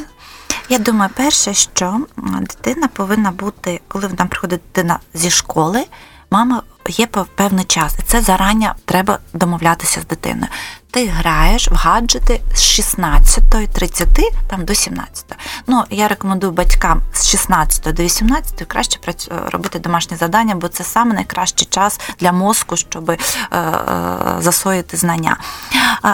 Я 0.69 0.79
думаю, 0.79 1.11
перше, 1.17 1.55
що 1.55 2.01
дитина 2.41 2.89
повинна 2.89 3.31
бути, 3.31 3.81
коли 3.89 4.11
нам 4.19 4.29
приходить 4.29 4.61
дитина 4.61 4.99
зі 5.15 5.31
школи, 5.31 5.87
мама 6.31 6.63
є 6.89 7.07
певний 7.35 7.65
час, 7.65 7.95
і 7.99 8.03
це 8.03 8.21
зарання 8.21 8.75
треба 8.85 9.19
домовлятися 9.33 10.01
з 10.01 10.07
дитиною. 10.07 10.49
Ти 10.91 11.07
граєш 11.07 11.69
в 11.69 11.75
гаджети 11.75 12.41
з 12.55 12.81
16.30 12.81 14.07
там 14.49 14.65
до 14.65 14.75
17. 14.75 15.25
Ну 15.67 15.85
я 15.91 16.09
рекомендую 16.09 16.53
батькам 16.53 17.03
з 17.15 17.29
16 17.29 17.95
до 17.95 18.03
18 18.03 18.65
краще 18.65 18.99
робити 19.53 19.79
домашні 19.79 20.17
завдання, 20.17 20.55
бо 20.55 20.69
це 20.69 20.85
саме 20.85 21.15
найкращий 21.15 21.69
час 21.71 22.01
для 22.19 22.33
мозку, 22.33 22.77
щоб 22.77 23.11
е, 23.11 23.19
е, 23.53 23.67
засоїти 24.39 24.97
знання. 24.97 25.37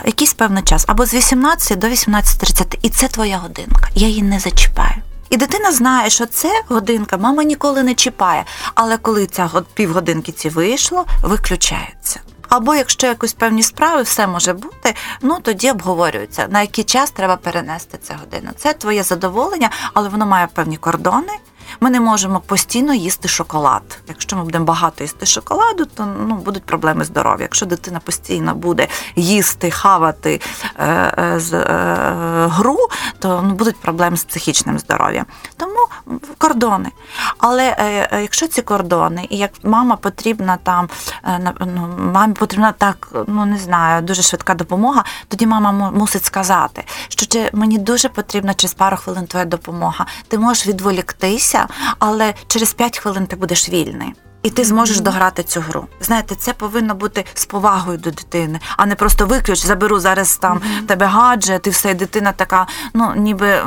Якийсь 0.04 0.34
певний 0.34 0.62
час 0.62 0.84
або 0.88 1.06
з 1.06 1.14
18 1.14 1.78
до 1.78 1.86
18.30. 1.86 2.78
і 2.82 2.88
це 2.88 3.08
твоя 3.08 3.38
годинка. 3.38 3.88
Я 3.94 4.08
її 4.08 4.22
не 4.22 4.38
зачіпаю. 4.38 4.94
І 5.30 5.36
дитина 5.36 5.72
знає, 5.72 6.10
що 6.10 6.26
це 6.26 6.62
годинка, 6.68 7.16
мама 7.16 7.44
ніколи 7.44 7.82
не 7.82 7.94
чіпає. 7.94 8.44
Але 8.74 8.96
коли 8.96 9.26
ця 9.26 9.50
півгодинки 9.74 10.32
ці 10.32 10.48
вийшло, 10.48 11.06
виключається. 11.22 12.20
Або 12.48 12.74
якщо 12.74 13.06
якось 13.06 13.32
певні 13.32 13.62
справи, 13.62 14.02
все 14.02 14.26
може 14.26 14.52
бути, 14.52 14.94
ну 15.22 15.38
тоді 15.42 15.70
обговорюється, 15.70 16.46
на 16.50 16.60
який 16.60 16.84
час 16.84 17.10
треба 17.10 17.36
перенести 17.36 17.98
це 18.02 18.14
годину. 18.14 18.50
Це 18.56 18.72
твоє 18.72 19.02
задоволення, 19.02 19.70
але 19.94 20.08
воно 20.08 20.26
має 20.26 20.46
певні 20.46 20.76
кордони. 20.76 21.32
Ми 21.80 21.90
не 21.90 22.00
можемо 22.00 22.40
постійно 22.40 22.94
їсти 22.94 23.28
шоколад. 23.28 23.98
Якщо 24.08 24.36
ми 24.36 24.44
будемо 24.44 24.64
багато 24.64 25.04
їсти 25.04 25.26
шоколаду, 25.26 25.84
то 25.84 26.06
ну, 26.28 26.34
будуть 26.34 26.64
проблеми 26.64 27.04
здоров'я. 27.04 27.42
Якщо 27.42 27.66
дитина 27.66 28.00
постійно 28.00 28.54
буде 28.54 28.88
їсти, 29.16 29.70
хавати 29.70 30.40
е, 30.78 30.86
е, 31.18 31.40
з, 31.40 31.52
е, 31.52 32.46
гру, 32.50 32.78
то 33.18 33.42
ну, 33.42 33.54
будуть 33.54 33.80
проблеми 33.80 34.16
з 34.16 34.24
психічним 34.24 34.78
здоров'ям. 34.78 35.26
Тому 35.56 35.76
кордони. 36.38 36.90
Але 37.38 37.76
е, 37.78 38.08
е, 38.12 38.22
якщо 38.22 38.46
ці 38.46 38.62
кордони, 38.62 39.26
і 39.30 39.36
як 39.36 39.50
мама 39.62 39.96
потрібна 39.96 40.58
там, 40.62 40.88
е, 41.24 41.52
ну, 41.60 41.94
мамі 41.98 42.34
потрібна 42.34 42.72
так, 42.72 43.08
ну 43.26 43.46
не 43.46 43.58
знаю, 43.58 44.02
дуже 44.02 44.22
швидка 44.22 44.54
допомога, 44.54 45.04
тоді 45.28 45.46
мама 45.46 45.90
мусить 45.90 46.24
сказати, 46.24 46.84
що 47.08 47.26
чи 47.26 47.50
мені 47.52 47.78
дуже 47.78 48.08
потрібна 48.08 48.54
через 48.54 48.74
пару 48.74 48.96
хвилин 48.96 49.26
твоя 49.26 49.44
допомога. 49.44 50.06
Ти 50.28 50.38
можеш 50.38 50.66
відволіктися, 50.66 51.65
але 51.98 52.34
через 52.46 52.74
5 52.74 52.98
хвилин 52.98 53.26
ти 53.26 53.36
будеш 53.36 53.68
вільний 53.68 54.14
і 54.46 54.50
ти 54.50 54.64
зможеш 54.64 55.00
дограти 55.00 55.42
цю 55.42 55.60
гру. 55.60 55.86
Знаєте, 56.00 56.34
це 56.34 56.52
повинно 56.52 56.94
бути 56.94 57.24
з 57.34 57.46
повагою 57.46 57.98
до 57.98 58.10
дитини, 58.10 58.60
а 58.76 58.86
не 58.86 58.94
просто 58.94 59.26
виключ, 59.26 59.66
заберу 59.66 60.00
зараз 60.00 60.36
там 60.36 60.60
тебе 60.86 61.06
гаджет, 61.06 61.66
і 61.66 61.70
все, 61.70 61.90
і 61.90 61.94
дитина 61.94 62.32
така. 62.32 62.66
Ну 62.94 63.12
ніби 63.16 63.62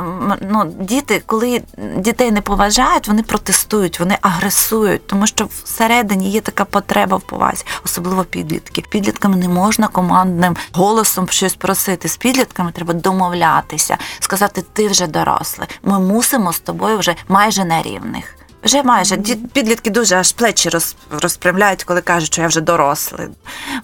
ну 0.50 0.74
діти, 0.80 1.22
коли 1.26 1.62
дітей 1.96 2.30
не 2.30 2.40
поважають, 2.40 3.08
вони 3.08 3.22
протестують, 3.22 4.00
вони 4.00 4.18
агресують, 4.20 5.06
тому 5.06 5.26
що 5.26 5.48
всередині 5.64 6.30
є 6.30 6.40
така 6.40 6.64
потреба 6.64 7.16
в 7.16 7.20
повазі, 7.20 7.64
особливо 7.84 8.24
підлітки. 8.24 8.84
Підлітками 8.90 9.36
не 9.36 9.48
можна 9.48 9.88
командним 9.88 10.56
голосом 10.72 11.28
щось 11.28 11.54
просити. 11.54 12.08
З 12.08 12.16
підлітками 12.16 12.72
треба 12.72 12.94
домовлятися, 12.94 13.98
сказати, 14.20 14.64
ти 14.72 14.88
вже 14.88 15.06
дорослий. 15.06 15.68
Ми 15.82 15.98
мусимо 15.98 16.52
з 16.52 16.60
тобою 16.60 16.98
вже 16.98 17.16
майже 17.28 17.64
на 17.64 17.82
рівних. 17.82 18.39
Вже 18.64 18.82
майже 18.82 19.16
підлітки 19.52 19.90
дуже 19.90 20.16
аж 20.16 20.32
плечі 20.32 20.70
розпрямляють, 21.10 21.84
коли 21.84 22.00
кажуть, 22.00 22.32
що 22.32 22.42
я 22.42 22.48
вже 22.48 22.60
дорослий. 22.60 23.28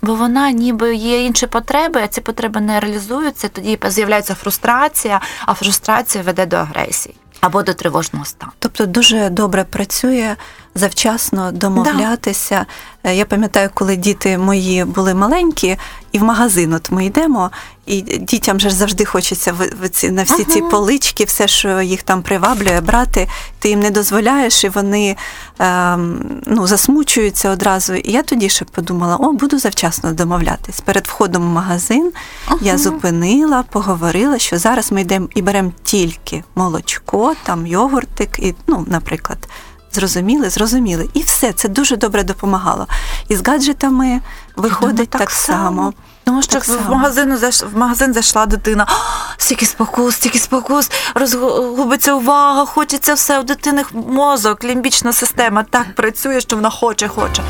Бо 0.02 0.14
вона 0.14 0.50
ніби 0.50 0.94
є 0.94 1.24
інші 1.24 1.46
потреби, 1.46 2.00
а 2.04 2.08
ці 2.08 2.20
потреби 2.20 2.60
не 2.60 2.80
реалізуються, 2.80 3.48
тоді 3.48 3.78
з'являється 3.86 4.34
фрустрація, 4.34 5.20
а 5.46 5.54
фрустрація 5.54 6.24
веде 6.24 6.46
до 6.46 6.56
агресії 6.56 7.14
або 7.40 7.62
до 7.62 7.74
тривожного 7.74 8.24
стану. 8.24 8.52
Тобто 8.58 8.86
дуже 8.86 9.30
добре 9.30 9.64
працює 9.64 10.36
завчасно 10.74 11.52
домовлятися. 11.52 12.66
Да. 13.04 13.10
Я 13.10 13.24
пам'ятаю, 13.24 13.70
коли 13.74 13.96
діти 13.96 14.38
мої 14.38 14.84
були 14.84 15.14
маленькі, 15.14 15.78
і 16.12 16.18
в 16.18 16.22
магазин 16.22 16.72
от 16.72 16.90
ми 16.90 17.06
йдемо, 17.06 17.50
і 17.86 18.02
дітям 18.02 18.60
же 18.60 18.70
завжди 18.70 19.04
хочеться 19.04 19.54
на 20.02 20.22
всі 20.22 20.44
ці 20.44 20.60
полички, 20.60 21.24
все, 21.24 21.48
що 21.48 21.80
їх 21.80 22.02
там 22.02 22.22
приваблює, 22.22 22.80
брати. 22.80 23.28
Ти 23.58 23.68
їм 23.68 23.80
не 23.80 23.90
дозволяєш, 23.90 24.64
і 24.64 24.68
вони 24.68 25.16
ем, 25.58 26.40
ну, 26.46 26.66
засмучуються 26.66 27.50
одразу. 27.50 27.94
І 27.94 28.12
я 28.12 28.22
тоді 28.22 28.48
ще 28.48 28.64
подумала: 28.64 29.16
о, 29.16 29.32
буду 29.32 29.58
завчасно 29.58 30.12
домовлятись. 30.12 30.80
Перед 30.80 31.06
входом 31.06 31.42
в 31.42 31.52
магазин 31.52 32.12
я 32.60 32.78
зупинила, 32.78 33.64
поговорила, 33.70 34.38
що 34.38 34.58
зараз 34.58 34.92
ми 34.92 35.00
йдемо 35.00 35.28
і 35.34 35.42
беремо 35.42 35.72
тільки 35.82 36.44
молочко, 36.54 37.34
там 37.44 37.66
йогуртик, 37.66 38.38
і, 38.38 38.54
ну, 38.66 38.84
наприклад. 38.88 39.38
Зрозуміли, 39.96 40.50
зрозуміли. 40.50 41.08
І 41.14 41.22
все, 41.22 41.52
це 41.52 41.68
дуже 41.68 41.96
добре 41.96 42.22
допомагало. 42.22 42.86
І 43.28 43.36
з 43.36 43.46
гаджетами 43.46 44.20
виходить 44.56 45.10
так, 45.10 45.20
так 45.20 45.30
само. 45.30 45.92
Тому 46.24 46.42
що 46.42 46.52
так 46.52 46.68
в 46.68 46.90
магазину 46.90 47.36
заш 47.36 47.62
в 47.62 47.78
магазин 47.78 48.14
зайшла 48.14 48.46
дитина, 48.46 48.86
стільки 49.36 49.66
спокус, 49.66 50.14
стільки 50.14 50.38
спокус, 50.38 50.90
розгубиться 51.14 52.14
увага, 52.14 52.66
хочеться 52.66 53.14
все 53.14 53.40
у 53.40 53.42
дитини 53.42 53.84
мозок, 53.92 54.64
лімбічна 54.64 55.12
система 55.12 55.62
так 55.62 55.94
працює, 55.94 56.40
що 56.40 56.56
вона 56.56 56.70
хоче, 56.70 57.08
хоче. 57.08 57.42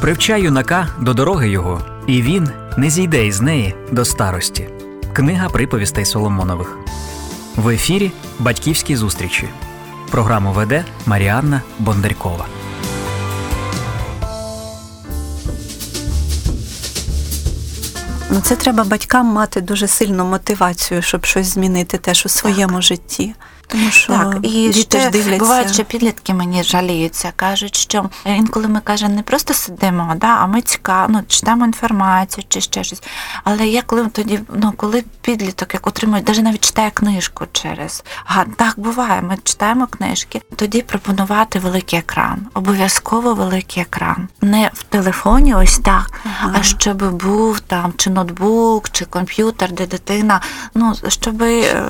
Привчай 0.00 0.42
юнака 0.42 0.88
до 1.00 1.14
дороги 1.14 1.48
його, 1.48 1.82
і 2.06 2.22
він 2.22 2.50
не 2.76 2.90
зійде 2.90 3.26
із 3.26 3.40
неї 3.40 3.74
до 3.92 4.04
старості. 4.04 4.68
Книга 5.12 5.48
приповістей 5.48 6.04
Соломонових. 6.04 6.78
В 7.56 7.68
ефірі 7.68 8.12
Батьківські 8.38 8.96
зустрічі. 8.96 9.48
Програму 10.14 10.52
веде 10.52 10.84
Маріанна 11.06 11.62
Бондарькова. 11.78 12.46
Ну 18.30 18.40
це 18.42 18.56
треба 18.56 18.84
батькам 18.84 19.26
мати 19.26 19.60
дуже 19.60 19.86
сильну 19.88 20.24
мотивацію, 20.24 21.02
щоб 21.02 21.24
щось 21.24 21.46
змінити 21.46 21.98
теж 21.98 22.26
у 22.26 22.28
своєму 22.28 22.72
так. 22.72 22.82
житті. 22.82 23.34
Тому 23.66 23.90
що 23.90 24.12
так, 24.12 24.38
і 24.42 24.68
діти 24.68 25.00
ще 25.00 25.10
дивляться. 25.10 25.38
бувають, 25.38 25.74
що 25.74 25.84
підлітки 25.84 26.34
мені 26.34 26.62
жаліються, 26.62 27.32
кажуть, 27.36 27.76
що 27.76 28.10
інколи 28.26 28.68
ми 28.68 28.80
кажемо, 28.80 29.14
не 29.14 29.22
просто 29.22 29.54
сидимо, 29.54 30.14
да, 30.16 30.26
а 30.26 30.46
ми 30.46 30.62
цікаво, 30.62 31.06
ну, 31.10 31.22
читаємо 31.28 31.64
інформацію 31.64 32.44
чи 32.48 32.60
ще 32.60 32.84
щось. 32.84 33.02
Але 33.44 33.66
я 33.66 33.82
коли 33.82 34.06
тоді, 34.06 34.40
ну 34.54 34.72
коли 34.76 35.04
підліток 35.22 35.74
як 35.74 35.86
отримує, 35.86 36.22
навіть 36.26 36.42
навіть 36.42 36.64
читає 36.64 36.90
книжку 36.90 37.46
через 37.52 38.04
а 38.24 38.44
так 38.44 38.74
буває. 38.76 39.22
Ми 39.22 39.36
читаємо 39.44 39.86
книжки, 39.86 40.42
тоді 40.56 40.82
пропонувати 40.82 41.58
великий 41.58 41.98
екран, 41.98 42.46
обов'язково 42.54 43.34
великий 43.34 43.82
екран, 43.82 44.28
не 44.40 44.70
в 44.74 44.82
телефоні, 44.82 45.54
ось 45.54 45.78
так, 45.78 46.10
ага. 46.24 46.56
а 46.60 46.62
щоб 46.62 47.12
був 47.12 47.60
там 47.60 47.92
чи 47.96 48.10
ноутбук, 48.10 48.90
чи 48.90 49.04
комп'ютер, 49.04 49.72
де 49.72 49.86
дитина, 49.86 50.40
ну 50.74 50.94
щоб. 51.08 51.42
Е, 51.42 51.84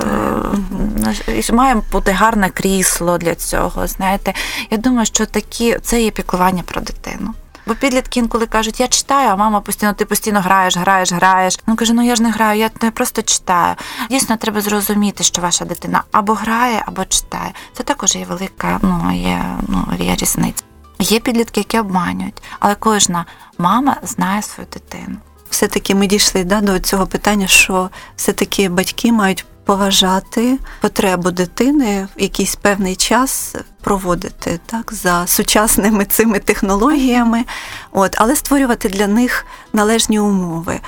має 1.65 1.81
бути 1.91 2.11
гарне 2.11 2.49
крісло 2.49 3.17
для 3.17 3.35
цього. 3.35 3.87
Знаєте, 3.87 4.33
я 4.69 4.77
думаю, 4.77 5.05
що 5.05 5.25
такі 5.25 5.77
це 5.81 6.01
є 6.01 6.11
піклування 6.11 6.63
про 6.63 6.81
дитину. 6.81 7.33
Бо 7.67 7.75
підлітки 7.75 8.19
інколи 8.19 8.45
кажуть, 8.45 8.79
я 8.79 8.87
читаю, 8.87 9.29
а 9.29 9.35
мама 9.35 9.61
постійно, 9.61 9.93
ти 9.93 10.05
постійно 10.05 10.41
граєш, 10.41 10.77
граєш, 10.77 11.11
граєш. 11.11 11.59
Ну 11.67 11.75
каже, 11.75 11.93
ну 11.93 12.05
я 12.05 12.15
ж 12.15 12.23
не 12.23 12.31
граю, 12.31 12.59
я 12.59 12.69
не 12.81 12.91
просто 12.91 13.21
читаю. 13.21 13.75
Дійсно, 14.09 14.37
треба 14.37 14.61
зрозуміти, 14.61 15.23
що 15.23 15.41
ваша 15.41 15.65
дитина 15.65 16.03
або 16.11 16.33
грає, 16.33 16.83
або 16.85 17.05
читає. 17.05 17.53
Це 17.73 17.83
також 17.83 18.15
є 18.15 18.25
велика, 18.25 18.79
ну 18.81 19.11
є 19.15 19.45
ну 19.67 19.85
є 19.99 20.15
різниця. 20.15 20.63
Є 20.99 21.19
підлітки, 21.19 21.59
які 21.59 21.79
обманюють, 21.79 22.41
але 22.59 22.75
кожна 22.75 23.25
мама 23.57 23.95
знає 24.03 24.41
свою 24.41 24.67
дитину. 24.73 25.17
Все 25.49 25.67
таки 25.67 25.95
ми 25.95 26.07
дійшли 26.07 26.43
да, 26.43 26.61
до 26.61 26.79
цього 26.79 27.07
питання, 27.07 27.47
що 27.47 27.89
все 28.15 28.33
таки 28.33 28.69
батьки 28.69 29.11
мають 29.11 29.45
поважати 29.65 30.59
потребу 30.81 31.31
дитини 31.31 32.07
в 32.17 32.21
якийсь 32.21 32.55
певний 32.55 32.95
час 32.95 33.55
проводити 33.81 34.59
так 34.65 34.93
за 34.93 35.27
сучасними 35.27 36.05
цими 36.05 36.39
технологіями, 36.39 37.43
от, 37.91 38.15
але 38.17 38.35
створювати 38.35 38.89
для 38.89 39.07
них 39.07 39.45
належні 39.73 40.19
умови. 40.19 40.79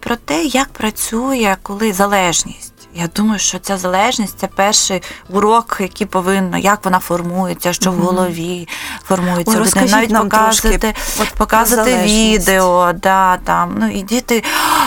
Про 0.00 0.16
те, 0.16 0.44
як 0.44 0.68
працює 0.68 1.56
коли 1.62 1.92
залежність. 1.92 2.71
Я 2.94 3.08
думаю, 3.16 3.38
що 3.38 3.58
ця 3.58 3.78
залежність 3.78 4.38
це 4.38 4.46
перший 4.46 5.02
урок, 5.30 5.76
який 5.80 6.06
повинно, 6.06 6.58
як 6.58 6.84
вона 6.84 6.98
формується, 6.98 7.72
що 7.72 7.92
в 7.92 7.94
голові 7.94 8.68
формується. 9.04 9.58
Ой, 9.58 9.66
людина. 9.66 9.86
Навіть 9.86 10.10
нам 10.10 10.28
показувати 10.28 10.94
от 11.20 11.28
показувати 11.28 11.96
відео, 12.04 12.92
да, 12.92 13.36
там, 13.36 13.76
ну 13.78 13.90
і 13.90 14.02
діти 14.02 14.44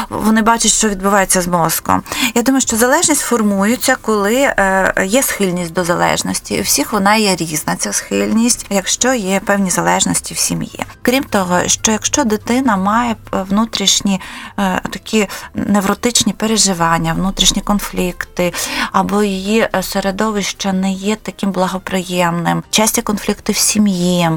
вони 0.10 0.42
бачать, 0.42 0.72
що 0.72 0.90
відбувається 0.90 1.42
з 1.42 1.48
мозком. 1.48 2.04
Я 2.36 2.42
думаю, 2.42 2.62
що 2.62 2.78
залежність 2.78 3.22
формується, 3.22 3.96
коли 4.02 4.36
е, 4.36 4.94
є 5.06 5.24
схильність 5.24 5.74
до 5.74 5.84
залежності. 5.84 6.60
У 6.60 6.64
всіх 6.64 6.94
вона 6.94 7.16
є 7.16 7.36
різна, 7.36 7.76
ця 7.76 7.94
схильність, 7.94 8.66
якщо 8.70 9.14
є 9.14 9.40
певні 9.40 9.70
залежності 9.70 10.34
в 10.34 10.38
сім'ї. 10.38 10.86
Крім 11.02 11.24
того, 11.24 11.68
що 11.68 11.92
якщо 11.92 12.24
дитина 12.24 12.78
має 12.78 13.16
внутрішні 13.32 14.22
е, 14.60 14.82
такі 14.90 15.28
невротичні 15.54 16.34
переживання, 16.34 17.14
внутрішні 17.14 17.62
конфлікти 17.62 17.95
конфлікти, 17.96 18.54
або 18.92 19.24
її 19.24 19.68
е, 19.75 19.84
середовище 19.84 20.74
не 20.74 20.92
є 20.92 21.16
таким 21.16 21.52
благоприємним, 21.52 22.64
часті 22.70 23.02
конфлікти 23.02 23.52
в 23.52 23.58
сім'ї, 23.58 24.30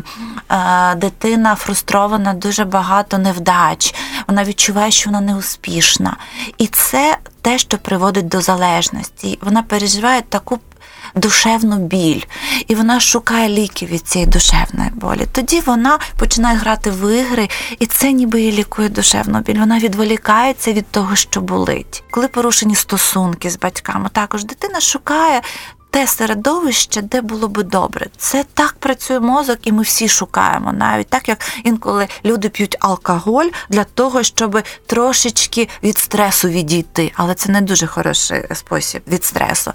е, 0.50 0.94
дитина 0.94 1.54
фрустрована, 1.54 2.34
дуже 2.34 2.64
багато 2.64 3.18
невдач, 3.18 3.94
вона 4.28 4.44
відчуває, 4.44 4.90
що 4.90 5.10
вона 5.10 5.20
неуспішна. 5.20 6.16
І 6.58 6.66
це 6.66 7.18
те, 7.42 7.58
що 7.58 7.78
приводить 7.78 8.28
до 8.28 8.40
залежності. 8.40 9.38
Вона 9.42 9.62
переживає 9.62 10.22
таку 10.22 10.58
душевну 11.14 11.76
біль, 11.76 12.22
і 12.68 12.74
вона 12.74 13.00
шукає 13.00 13.48
ліки 13.48 13.86
від 13.86 14.08
цієї 14.08 14.30
душевної 14.30 14.90
болі. 14.90 15.26
Тоді 15.32 15.60
вона 15.60 15.98
починає 16.16 16.56
грати 16.56 16.90
в 16.90 17.18
ігри, 17.18 17.48
і 17.78 17.86
це 17.86 18.12
ніби 18.12 18.40
її 18.40 18.52
лікує 18.52 18.88
душевну 18.88 19.40
біль. 19.40 19.58
Вона 19.58 19.78
відволікається 19.78 20.72
від 20.72 20.86
того, 20.90 21.16
що 21.16 21.40
болить. 21.40 22.02
Коли 22.10 22.28
порушені 22.28 22.74
стосунки 22.74 23.50
з 23.50 23.58
батьками, 23.58 24.08
також 24.12 24.44
дитина 24.44 24.80
шукає 24.80 25.42
те 25.90 26.06
середовище, 26.06 27.02
де 27.02 27.20
було 27.20 27.48
би 27.48 27.62
добре. 27.62 28.06
Це 28.16 28.44
так 28.54 28.76
працює 28.78 29.20
мозок, 29.20 29.58
і 29.62 29.72
ми 29.72 29.82
всі 29.82 30.08
шукаємо, 30.08 30.72
навіть 30.72 31.08
так 31.08 31.28
як 31.28 31.38
інколи 31.64 32.08
люди 32.24 32.48
п'ють 32.48 32.76
алкоголь 32.80 33.46
для 33.70 33.84
того, 33.84 34.22
щоб 34.22 34.62
трошечки 34.86 35.68
від 35.82 35.98
стресу 35.98 36.48
відійти, 36.48 37.12
але 37.14 37.34
це 37.34 37.52
не 37.52 37.60
дуже 37.60 37.86
хороший 37.86 38.44
спосіб 38.54 39.02
від 39.06 39.24
стресу. 39.24 39.72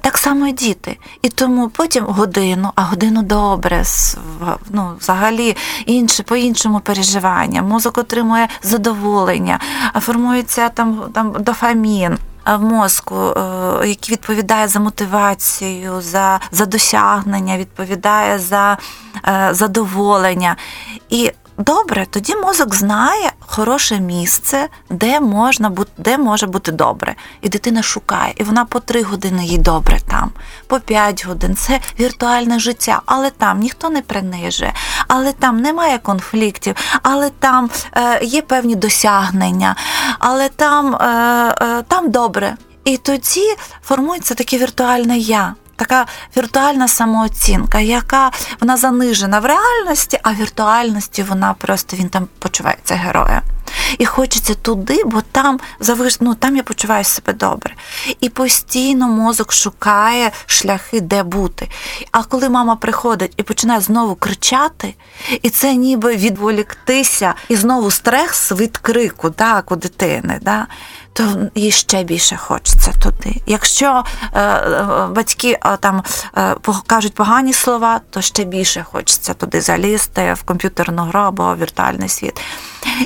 Так 0.00 0.18
само 0.18 0.46
і 0.46 0.52
діти. 0.52 0.98
І 1.22 1.28
тому 1.28 1.68
потім 1.68 2.04
годину, 2.04 2.70
а 2.74 2.82
годину 2.82 3.22
добре, 3.22 3.84
ну, 4.70 4.92
взагалі 5.00 5.56
інше 5.86 6.22
по 6.22 6.36
іншому 6.36 6.80
переживання. 6.80 7.62
Мозок 7.62 7.98
отримує 7.98 8.48
задоволення, 8.62 9.60
формується 10.00 10.68
там, 10.68 11.02
там 11.14 11.32
дофамін 11.40 12.18
в 12.46 12.62
мозку, 12.62 13.14
е, 13.14 13.88
який 13.88 14.12
відповідає 14.12 14.68
за 14.68 14.80
мотивацію, 14.80 16.00
за 16.00 16.40
за 16.52 16.66
досягнення, 16.66 17.58
відповідає 17.58 18.38
за 18.38 18.78
е, 19.28 19.48
задоволення. 19.52 20.56
І 21.10 21.32
Добре, 21.58 22.06
тоді 22.10 22.36
мозок 22.36 22.74
знає 22.74 23.32
хороше 23.40 24.00
місце, 24.00 24.68
де 24.90 25.20
можна 25.20 25.70
бути, 25.70 25.90
де 25.98 26.18
може 26.18 26.46
бути 26.46 26.72
добре. 26.72 27.14
І 27.42 27.48
дитина 27.48 27.82
шукає, 27.82 28.34
і 28.36 28.42
вона 28.42 28.64
по 28.64 28.80
три 28.80 29.02
години 29.02 29.44
їй 29.44 29.58
добре 29.58 30.00
там, 30.10 30.30
по 30.66 30.80
п'ять 30.80 31.26
годин. 31.26 31.56
Це 31.56 31.80
віртуальне 32.00 32.58
життя, 32.58 33.02
але 33.06 33.30
там 33.30 33.58
ніхто 33.58 33.90
не 33.90 34.02
принижує, 34.02 34.74
але 35.08 35.32
там 35.32 35.60
немає 35.60 35.98
конфліктів, 35.98 36.74
але 37.02 37.30
там 37.30 37.70
е, 37.96 38.24
є 38.24 38.42
певні 38.42 38.76
досягнення, 38.76 39.76
але 40.18 40.48
там, 40.48 40.94
е, 40.94 41.06
е, 41.60 41.82
там 41.88 42.10
добре. 42.10 42.56
І 42.84 42.96
тоді 42.96 43.56
формується 43.82 44.34
таке 44.34 44.58
віртуальне 44.58 45.18
я 45.18 45.54
така 45.76 46.06
віртуальна 46.36 46.88
самооцінка, 46.88 47.80
яка 47.80 48.30
вона 48.60 48.76
занижена 48.76 49.40
в 49.40 49.44
реальності, 49.44 50.18
а 50.22 50.30
в 50.30 50.34
віртуальності 50.34 51.22
вона 51.22 51.54
просто 51.54 51.96
він 51.96 52.08
там 52.08 52.28
почувається 52.38 52.94
героєм. 52.94 53.42
І 53.98 54.06
хочеться 54.06 54.54
туди, 54.54 55.04
бо 55.04 55.20
там 55.20 55.60
ну, 56.20 56.34
там 56.34 56.56
я 56.56 56.62
почуваю 56.62 57.04
себе 57.04 57.32
добре. 57.32 57.74
І 58.20 58.28
постійно 58.28 59.08
мозок 59.08 59.52
шукає 59.52 60.30
шляхи, 60.46 61.00
де 61.00 61.22
бути. 61.22 61.68
А 62.12 62.22
коли 62.22 62.48
мама 62.48 62.76
приходить 62.76 63.32
і 63.36 63.42
починає 63.42 63.80
знову 63.80 64.14
кричати, 64.14 64.94
і 65.42 65.50
це 65.50 65.74
ніби 65.74 66.16
відволіктися, 66.16 67.34
і 67.48 67.56
знову 67.56 67.90
стрес 67.90 68.52
від 68.52 68.78
крику, 68.78 69.30
так, 69.30 69.72
у 69.72 69.76
дитини. 69.76 70.38
Да? 70.42 70.66
То 71.14 71.36
їй 71.54 71.70
ще 71.70 72.02
більше 72.04 72.36
хочеться 72.36 72.92
туди. 73.02 73.40
Якщо 73.46 74.04
е, 74.32 74.40
е 74.40 75.06
батьки 75.10 75.58
е, 75.64 75.76
там 75.80 76.02
е, 76.36 76.54
кажуть 76.86 77.14
погані 77.14 77.52
слова, 77.52 78.00
то 78.10 78.20
ще 78.20 78.44
більше 78.44 78.86
хочеться 78.92 79.34
туди 79.34 79.60
залізти 79.60 80.34
в 80.34 80.42
комп'ютерну 80.42 81.02
гру 81.02 81.20
або 81.20 81.56
віртуальний 81.56 82.08
світ. 82.08 82.40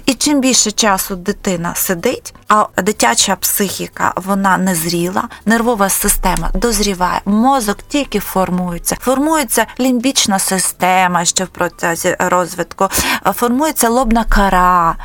І 0.06 0.14
чим 0.14 0.40
більше 0.40 0.70
часу 0.70 1.16
дитина 1.16 1.74
сидить, 1.74 2.34
а 2.48 2.66
дитяча 2.82 3.36
психіка 3.36 4.12
вона 4.16 4.58
не 4.58 4.74
зріла, 4.74 5.28
нервова 5.44 5.88
система 5.88 6.50
дозріває, 6.54 7.20
мозок 7.24 7.76
тільки 7.88 8.20
формується. 8.20 8.96
Формується 9.00 9.66
лімбічна 9.80 10.38
система 10.38 11.24
ще 11.24 11.44
в 11.44 11.48
процесі 11.48 12.16
розвитку, 12.18 12.88
формується 13.34 13.88
лобна 13.88 14.24
кара, 14.24 14.96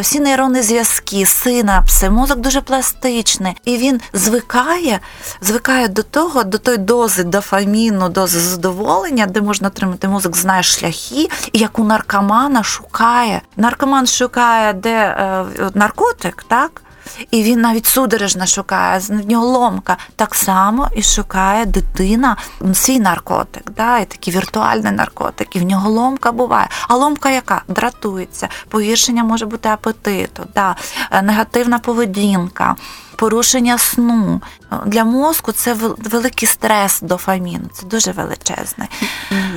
всі 0.00 0.20
нейронні 0.20 0.62
зв'язки, 0.62 1.26
синапси, 1.26 2.10
мозок 2.10 2.33
дуже 2.34 2.60
пластичний, 2.60 3.56
і 3.64 3.76
він 3.76 4.00
звикає, 4.12 5.00
звикає 5.40 5.88
до 5.88 6.02
того, 6.02 6.44
до 6.44 6.58
тої 6.58 6.76
дози 6.76 7.24
дофаміну, 7.24 8.08
дози 8.08 8.40
задоволення, 8.40 9.26
де 9.26 9.40
можна 9.40 9.68
отримати 9.68 10.08
мозок, 10.08 10.36
знає 10.36 10.62
шляхи, 10.62 11.28
як 11.52 11.78
у 11.78 11.84
наркомана 11.84 12.62
шукає. 12.62 13.42
Наркоман 13.56 14.06
шукає, 14.06 14.72
де 14.72 14.94
е, 14.94 15.44
наркотик, 15.74 16.44
так? 16.48 16.83
І 17.30 17.42
він 17.42 17.60
навіть 17.60 17.86
судорожно 17.86 18.46
шукає, 18.46 18.98
в 19.08 19.28
нього 19.30 19.46
ломка. 19.46 19.96
Так 20.16 20.34
само 20.34 20.88
і 20.96 21.02
шукає 21.02 21.66
дитина 21.66 22.36
свій 22.74 22.98
наркотик, 22.98 23.70
да, 23.76 23.98
і 23.98 24.04
такий 24.04 24.34
віртуальний 24.34 24.92
наркотик. 24.92 25.56
І 25.56 25.58
в 25.58 25.62
нього 25.62 25.90
ломка 25.90 26.32
буває. 26.32 26.68
А 26.88 26.96
ломка 26.96 27.30
яка? 27.30 27.62
Дратується, 27.68 28.48
погіршення 28.68 29.24
може 29.24 29.46
бути 29.46 29.68
апетиту, 29.68 30.42
да, 30.54 30.76
е, 31.10 31.22
негативна 31.22 31.78
поведінка. 31.78 32.76
порушення 33.16 33.78
сну. 33.78 34.40
Для 34.86 35.04
мозку 35.04 35.52
це 35.52 35.76
великий 35.98 36.48
стрес 36.48 37.00
дофаміну, 37.00 37.64
це 37.72 37.86
дуже 37.86 38.12
величезний. 38.12 38.88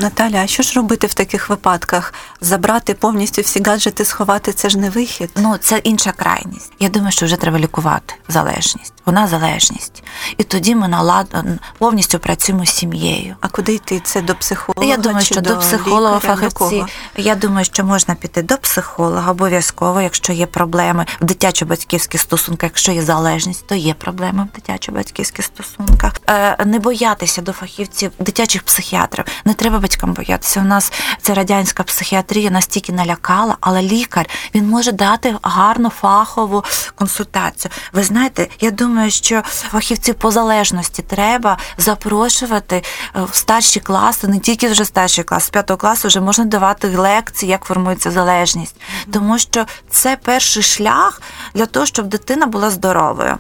Наталя, 0.02 0.38
а 0.44 0.48
що 0.48 0.64
ж 0.64 0.74
робити 0.76 1.08
в 1.08 1.14
таких 1.14 1.50
випадках? 1.50 2.14
Забрати 2.42 2.94
повністю 2.94 3.42
всі 3.42 3.64
гаджети, 3.64 4.06
сховати 4.06 4.54
це 4.54 4.70
ж 4.70 4.78
не 4.78 4.90
вихід? 4.90 5.30
Ну, 5.36 5.58
це 5.58 5.78
інша 5.78 6.12
крайність. 6.12 6.74
Я 6.80 6.90
думаю, 6.90 7.12
що 7.12 7.26
вже 7.26 7.36
треба 7.36 7.60
лікувати 7.60 8.14
залежність. 8.28 8.94
Вона 9.06 9.28
залежність. 9.28 10.04
І 10.38 10.44
тоді 10.44 10.76
ми 10.76 10.88
налад... 10.88 11.46
повністю 11.78 12.20
працюємо 12.20 12.66
з 12.66 12.70
сім'єю. 12.70 13.36
А 13.42 13.48
куди 13.48 13.74
йти? 13.74 14.02
Це 14.04 14.22
до 14.22 14.36
психолога? 14.36 14.90
Я 14.90 14.98
думаю, 14.98 15.26
чи 15.26 15.34
що 15.34 15.42
до, 15.42 15.50
до 15.50 15.60
психолога 15.60 16.20
фахівці. 16.20 16.86
Я 17.18 17.36
думаю, 17.36 17.66
що 17.66 17.84
можна 17.84 18.16
піти 18.16 18.42
до 18.42 18.58
психолога 18.58 19.32
обов'язково, 19.32 20.02
якщо 20.02 20.34
є 20.34 20.46
проблеми 20.46 21.06
в 21.22 21.26
дитячо-батьківських 21.26 22.18
стосунках, 22.18 22.70
якщо 22.70 22.92
є 22.92 23.02
залежність, 23.02 23.68
то 23.68 23.76
є 23.76 23.94
проблеми 23.94 24.48
в 24.54 24.56
дитячо-батьківських 24.60 25.07
стосунках. 25.42 26.14
Е, 26.30 26.66
не 26.66 26.80
боятися 26.80 27.42
до 27.42 27.54
фахівців, 27.54 28.12
дитячих 28.20 28.64
психіатрів. 28.64 29.26
Не 29.46 29.54
треба 29.54 29.80
батькам 29.80 30.14
боятися. 30.14 30.60
У 30.60 30.64
нас 30.64 30.92
ця 31.22 31.34
радянська 31.34 31.84
психіатрія 31.84 32.50
настільки 32.50 32.92
налякала, 32.92 33.58
але 33.62 33.82
лікар 33.82 34.30
він 34.56 34.70
може 34.70 34.92
дати 34.92 35.36
гарну 35.42 35.90
фахову 35.90 36.64
консультацію. 36.96 37.72
Ви 37.94 38.04
знаєте, 38.04 38.48
я 38.60 38.72
думаю, 38.72 39.12
що 39.12 39.42
фахівців 39.42 40.16
по 40.16 40.32
залежності 40.32 41.02
треба 41.02 41.58
запрошувати 41.78 42.76
е, 42.76 42.84
в 43.32 43.36
старші 43.36 43.80
класи, 43.80 44.28
не 44.28 44.40
тільки 44.40 44.68
вже 44.68 44.86
старший 44.86 45.24
клас, 45.24 45.44
з 45.44 45.50
п'ятого 45.50 45.78
класу 45.78 46.08
вже 46.08 46.22
можна 46.22 46.46
давати 46.46 46.98
лекції, 46.98 47.52
як 47.52 47.64
формується 47.64 48.12
залежність, 48.12 48.76
тому 49.14 49.40
що 49.40 49.66
це 49.90 50.18
перший 50.24 50.64
шлях 50.64 51.22
для 51.54 51.66
того, 51.66 51.86
щоб 51.86 52.08
дитина 52.08 52.46
була 52.46 52.70
здоровою. 52.70 53.38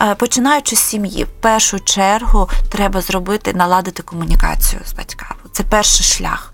Е, 0.00 0.14
починаючи 0.14 0.76
з 0.76 0.80
сім'ї, 0.98 1.24
в 1.24 1.28
першу 1.40 1.80
чергу 1.80 2.48
треба 2.68 3.00
зробити 3.00 3.52
наладити 3.52 4.02
комунікацію 4.02 4.82
з 4.86 4.92
батьками. 4.92 5.40
Це 5.52 5.62
перший 5.62 6.06
шлях. 6.06 6.52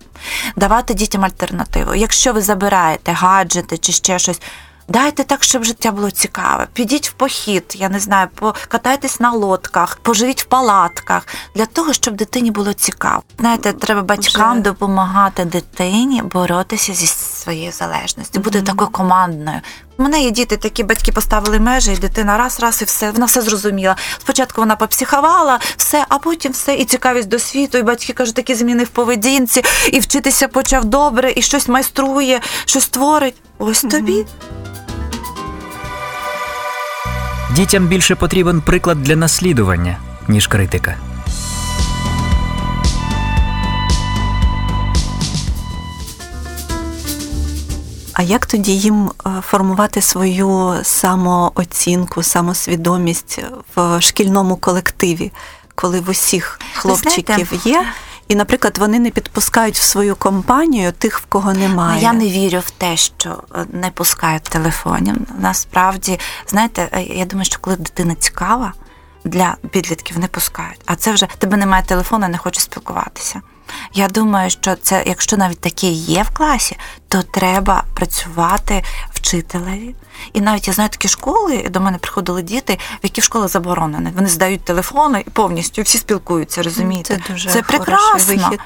Давати 0.57 0.95
дітям 0.95 1.25
альтернативу. 1.25 1.95
Якщо 1.95 2.33
ви 2.33 2.41
забираєте 2.41 3.13
гаджети 3.13 3.79
чи 3.79 3.93
ще 3.93 4.19
щось. 4.19 4.41
Дайте 4.89 5.25
так, 5.25 5.45
щоб 5.45 5.65
життя 5.65 5.93
було 5.93 6.11
цікаве. 6.11 6.67
Підіть 6.73 7.09
в 7.09 7.13
похід, 7.13 7.75
я 7.77 7.89
не 7.89 8.01
знаю, 8.01 8.29
покатайтесь 8.35 9.21
на 9.21 9.33
лодках, 9.33 9.97
поживіть 9.97 10.43
в 10.43 10.45
палатках 10.45 11.27
для 11.55 11.67
того, 11.67 11.93
щоб 11.93 12.17
дитині 12.17 12.51
було 12.51 12.73
цікаво. 12.73 13.23
Знаєте, 13.39 13.73
треба 13.73 14.03
батькам 14.03 14.53
Вже... 14.53 14.63
допомагати 14.63 15.45
дитині 15.45 16.23
боротися 16.23 16.95
зі 16.95 17.07
своєю 17.07 17.73
залежністю, 17.73 18.41
бути 18.41 18.59
mm-hmm. 18.59 18.65
такою 18.65 18.91
командною. 18.91 19.61
У 19.97 20.03
мене 20.03 20.23
є 20.23 20.31
діти, 20.31 20.57
такі 20.57 20.85
батьки 20.85 21.13
поставили 21.13 21.59
межі, 21.59 21.93
і 21.93 21.97
дитина 21.97 22.39
раз, 22.39 22.61
раз 22.61 22.83
і 22.83 22.85
все. 22.85 23.11
Вона 23.11 23.27
все 23.27 23.43
зрозуміла. 23.43 23.97
Спочатку 24.19 24.61
вона 24.61 24.77
попсихувала, 24.77 25.61
все, 25.77 26.05
а 26.09 26.19
потім 26.19 26.53
все, 26.53 26.75
і 26.75 26.85
цікавість 26.85 27.29
до 27.29 27.39
світу, 27.39 27.79
і 27.79 27.83
батьки 27.83 28.13
кажуть, 28.13 28.35
такі 28.35 28.55
зміни 28.55 28.85
в 28.85 28.89
поведінці, 28.89 29.65
і 29.93 30.01
вчитися 30.01 30.49
почав 30.49 30.85
добре, 30.85 31.33
і 31.37 31.43
щось 31.43 31.69
майструє, 31.69 32.41
щось 32.65 32.89
творить. 32.89 33.35
Ось 33.59 33.81
тобі. 33.81 34.27
Дітям 37.51 37.87
більше 37.87 38.15
потрібен 38.15 38.61
приклад 38.61 39.03
для 39.03 39.17
наслідування, 39.17 39.99
ніж 40.29 40.47
критика. 40.47 40.97
А 48.15 48.23
як 48.23 48.47
тоді 48.47 48.79
їм 48.79 49.11
е, 49.27 49.31
формувати 49.41 50.03
свою 50.03 50.75
самооцінку, 50.83 52.23
самосвідомість 52.23 53.41
в 53.77 54.01
шкільному 54.01 54.57
колективі, 54.57 55.33
коли 55.75 56.01
в 56.01 56.11
усіх 56.11 56.61
хлопчиків 56.75 57.53
є? 57.65 57.87
І, 58.29 58.35
наприклад, 58.35 58.79
вони 58.79 58.99
не 58.99 59.11
підпускають 59.11 59.79
в 59.79 59.83
свою 59.83 60.17
компанію 60.17 60.93
тих, 60.93 61.21
в 61.21 61.25
кого 61.25 61.53
немає. 61.53 62.03
Я 62.03 62.13
не 62.13 62.29
вірю 62.29 62.59
в 62.59 62.71
те, 62.71 62.97
що 62.97 63.43
е, 63.55 63.67
не 63.73 63.91
пускають 63.91 64.43
телефонів. 64.43 65.17
Насправді, 65.39 66.21
знаєте, 66.47 66.89
е, 66.93 67.03
я 67.03 67.25
думаю, 67.25 67.45
що 67.45 67.59
коли 67.61 67.77
дитина 67.77 68.15
цікава, 68.15 68.73
для 69.25 69.57
підлітків 69.71 70.19
не 70.19 70.27
пускають. 70.27 70.81
А 70.87 70.97
це 70.97 71.13
вже 71.13 71.27
тебе 71.39 71.57
немає 71.57 71.85
телефону, 71.87 72.29
не 72.29 72.39
хочу 72.39 72.61
спілкуватися. 72.61 73.41
Я 73.95 74.09
думаю, 74.09 74.51
що 74.51 74.75
це, 74.75 75.05
якщо 75.07 75.37
навіть 75.37 75.61
таке 75.61 75.87
є 75.87 76.23
в 76.23 76.31
класі, 76.31 76.77
то 77.09 77.23
треба 77.23 77.85
працювати 77.95 78.85
вчителеві. 79.11 79.95
І 80.33 80.41
навіть 80.41 80.69
я 80.69 80.75
знаю 80.75 80.91
такі 80.91 81.09
школи, 81.09 81.67
до 81.71 81.81
мене 81.81 81.99
приходили 81.99 82.43
діти, 82.43 82.79
в 82.93 82.99
які 83.03 83.23
школа 83.23 83.49
заборонені. 83.49 84.11
Вони 84.15 84.29
здають 84.29 84.65
телефони 84.65 85.25
і 85.27 85.31
повністю 85.31 85.83
всі 85.83 85.99
спілкуються, 85.99 86.63
розумієте? 86.63 87.21
Це 87.27 87.33
дуже 87.33 87.51
це 87.51 87.63
прекрасно. 87.63 88.35
Вихід. 88.35 88.61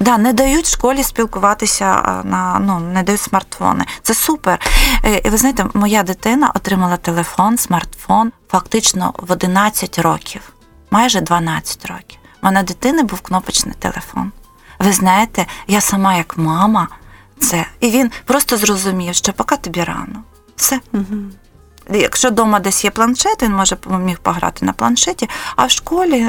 Да, 0.00 0.18
Не 0.18 0.32
дають 0.32 0.66
школі 0.66 1.02
спілкуватися 1.02 2.22
на 2.24 2.58
ну 2.60 2.78
не 2.78 3.02
дають 3.02 3.20
смартфони. 3.20 3.84
Це 4.02 4.14
супер. 4.14 4.60
Е, 5.04 5.22
і 5.24 5.28
ви 5.28 5.36
знаєте, 5.36 5.66
моя 5.74 6.02
дитина 6.02 6.52
отримала 6.54 6.96
телефон, 6.96 7.58
смартфон 7.58 8.32
фактично 8.50 9.14
в 9.18 9.32
11 9.32 9.98
років, 9.98 10.52
майже 10.90 11.20
12 11.20 11.86
років. 11.86 12.18
У 12.42 12.46
мене 12.46 12.62
дитини 12.62 13.02
був 13.02 13.20
кнопочний 13.20 13.74
телефон. 13.78 14.32
Ви 14.80 14.92
знаєте, 14.92 15.46
я 15.68 15.80
сама 15.80 16.14
як 16.14 16.38
мама, 16.38 16.88
це. 17.38 17.66
І 17.80 17.90
він 17.90 18.10
просто 18.24 18.56
зрозумів, 18.56 19.14
що 19.14 19.32
поки 19.32 19.56
тобі 19.56 19.84
рано. 19.84 20.22
Все. 20.56 20.80
Угу. 20.92 21.16
Якщо 21.92 22.28
вдома 22.28 22.60
десь 22.60 22.84
є 22.84 22.90
планшет, 22.90 23.42
він 23.42 23.52
може 23.52 23.76
міг 24.04 24.18
пограти 24.18 24.64
на 24.64 24.72
планшеті, 24.72 25.28
а 25.56 25.66
в 25.66 25.70
школі 25.70 26.26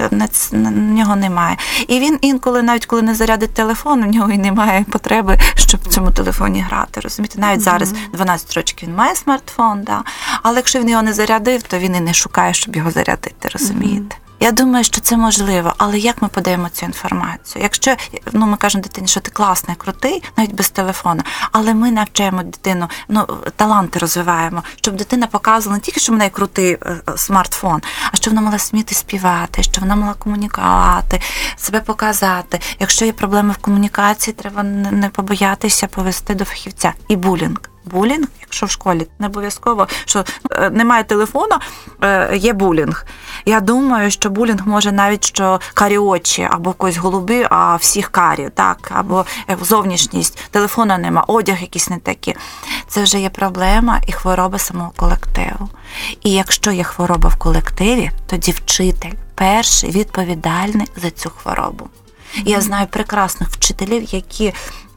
на 0.52 0.72
нього 0.72 1.16
немає. 1.16 1.58
І 1.88 2.00
він 2.00 2.18
інколи, 2.22 2.62
навіть 2.62 2.86
коли 2.86 3.02
не 3.02 3.16
зарядить 3.16 3.54
телефон, 3.54 4.04
у 4.04 4.06
нього 4.06 4.32
і 4.32 4.38
немає 4.38 4.86
потреби, 4.92 5.40
щоб 5.56 5.82
в 5.84 5.88
цьому 5.88 6.12
телефоні 6.12 6.62
грати. 6.62 7.00
Розумієте, 7.00 7.40
навіть 7.40 7.60
mm-hmm. 7.60 7.64
зараз 7.64 7.94
12 8.14 8.54
років 8.54 8.80
він 8.84 8.96
має 8.96 9.16
смартфон, 9.16 9.84
да. 9.84 10.04
але 10.44 10.56
якщо 10.56 10.80
він 10.80 10.90
його 10.90 11.04
не 11.04 11.14
зарядив, 11.14 11.64
то 11.64 11.80
він 11.80 11.96
і 11.96 12.00
не 12.00 12.14
шукає, 12.14 12.54
щоб 12.54 12.76
його 12.76 12.92
зарядити. 12.92 13.50
Розумієте? 13.54 14.16
Mm-hmm. 14.16 14.31
Я 14.44 14.52
думаю, 14.52 14.84
що 14.84 15.02
це 15.02 15.18
можливо, 15.18 15.74
але 15.78 16.00
як 16.00 16.22
ми 16.22 16.28
подаємо 16.28 16.70
цю 16.70 16.86
інформацію? 16.86 17.64
Якщо 17.64 17.96
ну 18.34 18.46
ми 18.46 18.58
кажемо 18.58 18.84
дитині, 18.84 19.08
що 19.08 19.20
ти 19.20 19.32
класний, 19.32 19.76
крутий, 19.76 20.24
навіть 20.38 20.54
без 20.54 20.70
телефону, 20.70 21.22
але 21.52 21.74
ми 21.74 21.92
навчаємо 21.92 22.44
дитину, 22.44 22.88
ну 23.10 23.26
таланти 23.56 24.00
розвиваємо, 24.00 24.64
щоб 24.76 24.96
дитина 24.96 25.28
показувала 25.28 25.78
не 25.78 25.82
тільки, 25.82 26.00
що 26.00 26.14
в 26.14 26.16
неї 26.16 26.30
крутий 26.30 26.72
е, 26.74 27.02
смартфон, 27.16 27.82
а 28.12 28.16
що 28.16 28.32
вона 28.32 28.42
мала 28.42 28.60
сміти 28.60 28.96
співати, 28.96 29.64
що 29.64 29.82
вона 29.82 29.96
мала 29.96 30.14
комунікувати, 30.14 31.22
себе 31.56 31.80
показати. 31.80 32.60
Якщо 32.80 33.06
є 33.06 33.14
проблеми 33.14 33.54
в 33.54 33.58
комунікації, 33.58 34.34
треба 34.34 34.64
не 34.64 35.10
побоятися 35.10 35.88
повести 35.88 36.36
до 36.36 36.46
фахівця 36.46 36.94
і 37.08 37.16
булінг 37.16 37.71
булінг, 37.86 38.28
якщо 38.42 38.66
в 38.66 38.72
школі 38.72 39.08
не 39.20 39.28
обов'язково, 39.28 39.88
що 40.06 40.24
е, 40.52 40.70
немає 40.70 41.04
телефону, 41.04 41.56
е, 42.02 42.38
є 42.38 42.54
булінг. 42.54 43.06
Я 43.46 43.60
думаю, 43.60 44.12
що 44.12 44.30
булінг 44.30 44.68
може 44.68 44.92
навіть 44.92 45.26
що 45.26 45.60
карі 45.74 45.98
очі, 45.98 46.48
або 46.52 46.74
когось 46.74 46.98
голуби, 46.98 47.48
а 47.50 47.76
всіх 47.76 48.10
карі, 48.10 48.50
так, 48.56 48.92
або 48.96 49.26
е, 49.50 49.58
зовнішність, 49.62 50.40
телефона 50.52 50.98
нема, 50.98 51.24
одяг 51.28 51.62
якийсь 51.62 51.90
не 51.90 51.98
такий. 51.98 52.36
Це 52.88 53.04
вже 53.04 53.20
є 53.20 53.30
проблема 53.30 54.02
і 54.08 54.12
хвороба 54.12 54.60
самого 54.60 54.92
колективу. 54.96 55.70
І 56.22 56.32
якщо 56.32 56.72
є 56.72 56.84
хвороба 56.84 57.30
в 57.30 57.36
колективі, 57.36 58.12
тоді 58.28 58.52
вчитель 58.52 59.14
перший 59.36 59.92
відповідальний 59.92 60.88
за 60.96 61.10
цю 61.10 61.30
хворобу. 61.30 61.90
Я 62.46 62.62
знаю 62.62 62.88
прекрасних 62.88 63.50
вчителів, 63.50 64.04
які, 64.04 64.54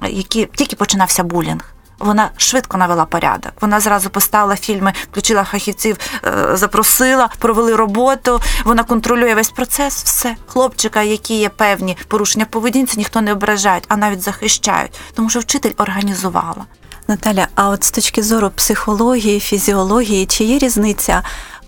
які 0.09 0.49
тільки 0.55 0.77
починався 0.77 1.25
булінг. 1.25 1.74
Вона 1.99 2.31
швидко 2.37 2.77
навела 2.77 3.05
порядок. 3.05 3.53
Вона 3.61 3.81
зразу 3.81 4.11
поставила 4.11 4.57
фільми, 4.57 4.93
включила 5.11 5.45
фахівців, 5.45 5.97
е, 6.25 6.57
запросила, 6.57 7.29
провели 7.39 7.77
роботу. 7.77 8.41
Вона 8.65 8.83
контролює 8.83 9.35
весь 9.35 9.51
процес. 9.51 10.05
Все 10.05 10.37
хлопчика, 10.47 11.03
які 11.03 11.39
є 11.39 11.49
певні 11.49 11.97
порушення 12.09 12.45
поведінці, 12.45 12.99
ніхто 12.99 13.21
не 13.21 13.33
ображає, 13.33 13.81
а 13.89 13.97
навіть 13.97 14.23
захищають, 14.23 14.93
тому 15.15 15.31
що 15.31 15.41
вчитель 15.41 15.73
організувала. 15.77 16.65
Наталя, 17.09 17.49
а 17.55 17.69
от 17.69 17.85
з 17.85 17.91
точки 17.91 18.23
зору 18.23 18.51
психології, 18.51 19.41
фізіології, 19.41 20.27
чи 20.27 20.45
є 20.45 20.59
різниця 20.59 21.23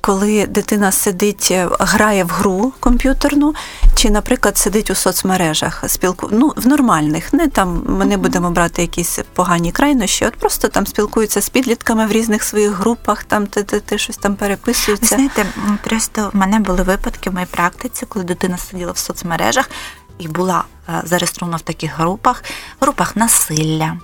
коли 0.07 0.47
дитина 0.47 0.92
сидить, 0.92 1.49
е, 1.51 1.69
грає 1.81 2.25
в 2.25 2.29
гру 2.29 2.73
комп'ютерну, 2.81 3.55
чи, 3.95 4.11
наприклад, 4.11 4.59
сидить 4.59 4.90
у 4.90 4.95
соцмережах, 4.95 5.85
спілку... 5.87 6.29
ну, 6.33 6.53
в 6.57 6.66
нормальних, 6.66 7.33
не 7.33 7.49
там 7.49 7.83
ми 7.87 8.05
не 8.05 8.16
будемо 8.16 8.51
брати 8.51 8.83
якісь 8.83 9.19
погані 9.35 9.73
крайнощі, 9.73 10.27
от 10.27 10.37
просто 10.37 10.69
там 10.69 10.87
спілкуються 10.87 11.40
з 11.40 11.49
підлітками 11.49 12.07
в 12.07 12.12
різних 12.12 12.42
своїх 12.42 12.71
групах, 12.71 13.25
там 13.25 13.47
ти, 13.47 13.62
ти, 13.62 13.81
ти 13.81 13.99
щось 13.99 14.16
там 14.16 14.35
переписуються. 14.35 15.14
Знаєте, 15.14 15.47
просто 15.85 16.31
в 16.35 16.37
мене 16.37 16.59
були 16.59 16.83
випадки 16.83 17.31
в 17.31 17.35
моїй 17.35 17.47
практиці, 17.47 18.07
коли 18.07 18.25
дитина 18.25 18.59
сиділа 18.59 18.92
в 18.92 18.99
соцмережах 18.99 19.71
і 20.19 20.29
була 20.29 20.64
е, 20.88 21.03
зареєстрована 21.05 21.57
в 21.57 21.62
таких 21.62 21.99
групах, 21.99 22.45
групах 22.81 23.16
насилля. 23.16 23.97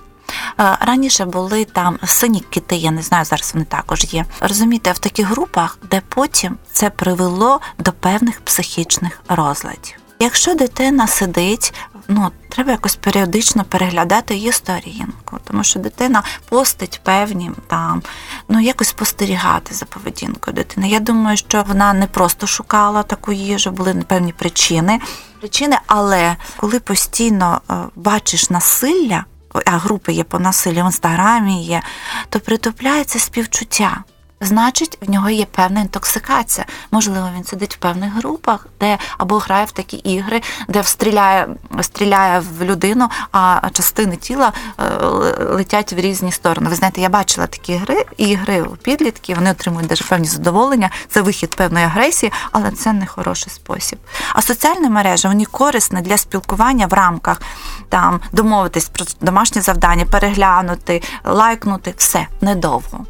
Раніше 0.79 1.25
були 1.25 1.65
там 1.65 1.99
сині 2.05 2.39
кити, 2.39 2.75
я 2.75 2.91
не 2.91 3.01
знаю, 3.01 3.25
зараз 3.25 3.51
вони 3.53 3.65
також 3.65 4.05
є. 4.13 4.25
Розумієте, 4.41 4.91
в 4.91 4.99
таких 4.99 5.27
групах, 5.27 5.77
де 5.91 6.01
потім 6.09 6.57
це 6.71 6.89
привело 6.89 7.59
до 7.77 7.91
певних 7.91 8.41
психічних 8.41 9.21
розладів. 9.27 9.95
Якщо 10.19 10.55
дитина 10.55 11.07
сидить, 11.07 11.73
ну 12.07 12.31
треба 12.49 12.71
якось 12.71 12.95
періодично 12.95 13.63
переглядати 13.63 14.35
її 14.35 14.51
сторінку, 14.51 15.37
тому 15.43 15.63
що 15.63 15.79
дитина 15.79 16.23
постить 16.49 17.01
певні 17.03 17.51
там, 17.67 18.01
ну 18.49 18.59
якось 18.59 18.87
спостерігати 18.87 19.73
за 19.73 19.85
поведінкою 19.85 20.55
дитини. 20.55 20.89
Я 20.89 20.99
думаю, 20.99 21.37
що 21.37 21.63
вона 21.67 21.93
не 21.93 22.07
просто 22.07 22.47
шукала 22.47 23.03
таку 23.03 23.31
їжу, 23.31 23.71
були 23.71 23.93
певні 23.93 24.33
причини. 24.33 24.99
Причини, 25.39 25.77
але 25.87 26.35
коли 26.57 26.79
постійно 26.79 27.61
е, 27.69 27.73
бачиш 27.95 28.49
насилля, 28.49 29.25
а 29.65 29.77
групи 29.77 30.13
є 30.13 30.23
по 30.23 30.39
насиллю 30.39 30.83
в 30.83 30.85
інстаграмі 30.85 31.63
є, 31.63 31.81
то 32.29 32.39
притупляється 32.39 33.19
співчуття 33.19 34.03
значить 34.41 34.97
в 35.01 35.09
нього 35.09 35.29
є 35.29 35.45
певна 35.45 35.81
інтоксикація. 35.81 36.65
Можливо, 36.91 37.29
він 37.35 37.43
сидить 37.43 37.75
в 37.75 37.77
певних 37.77 38.13
групах, 38.13 38.67
де 38.79 38.97
або 39.17 39.37
грає 39.37 39.65
в 39.65 39.71
такі 39.71 39.97
ігри, 39.97 40.41
де 40.67 40.83
стріляє, 40.83 41.47
стріляє 41.81 42.39
в 42.39 42.63
людину, 42.63 43.09
а 43.31 43.69
частини 43.73 44.15
тіла 44.15 44.53
е, 44.79 45.05
летять 45.39 45.93
в 45.93 45.99
різні 45.99 46.31
сторони. 46.31 46.69
Ви 46.69 46.75
знаєте, 46.75 47.01
я 47.01 47.09
бачила 47.09 47.47
такі 47.47 47.75
гри, 47.75 48.05
ігри 48.17 48.61
у 48.61 48.75
підлітків, 48.75 49.35
вони 49.35 49.51
отримують 49.51 49.87
даже 49.87 50.03
певні 50.03 50.27
задоволення, 50.27 50.89
це 51.07 51.21
вихід 51.21 51.55
певної 51.55 51.85
агресії, 51.85 52.31
але 52.51 52.71
це 52.71 52.93
не 52.93 53.05
хороший 53.05 53.53
спосіб. 53.53 53.99
А 54.33 54.41
соціальні 54.41 54.89
мережі 54.89 55.27
вони 55.27 55.45
корисні 55.45 56.01
для 56.01 56.17
спілкування 56.17 56.87
в 56.87 56.93
рамках 56.93 57.41
там 57.89 58.21
домовитись 58.31 58.89
про 58.89 59.05
домашнє 59.21 59.61
завдання, 59.61 60.05
переглянути, 60.05 61.01
лайкнути 61.23 61.93
все 61.97 62.27
недовго. 62.41 63.05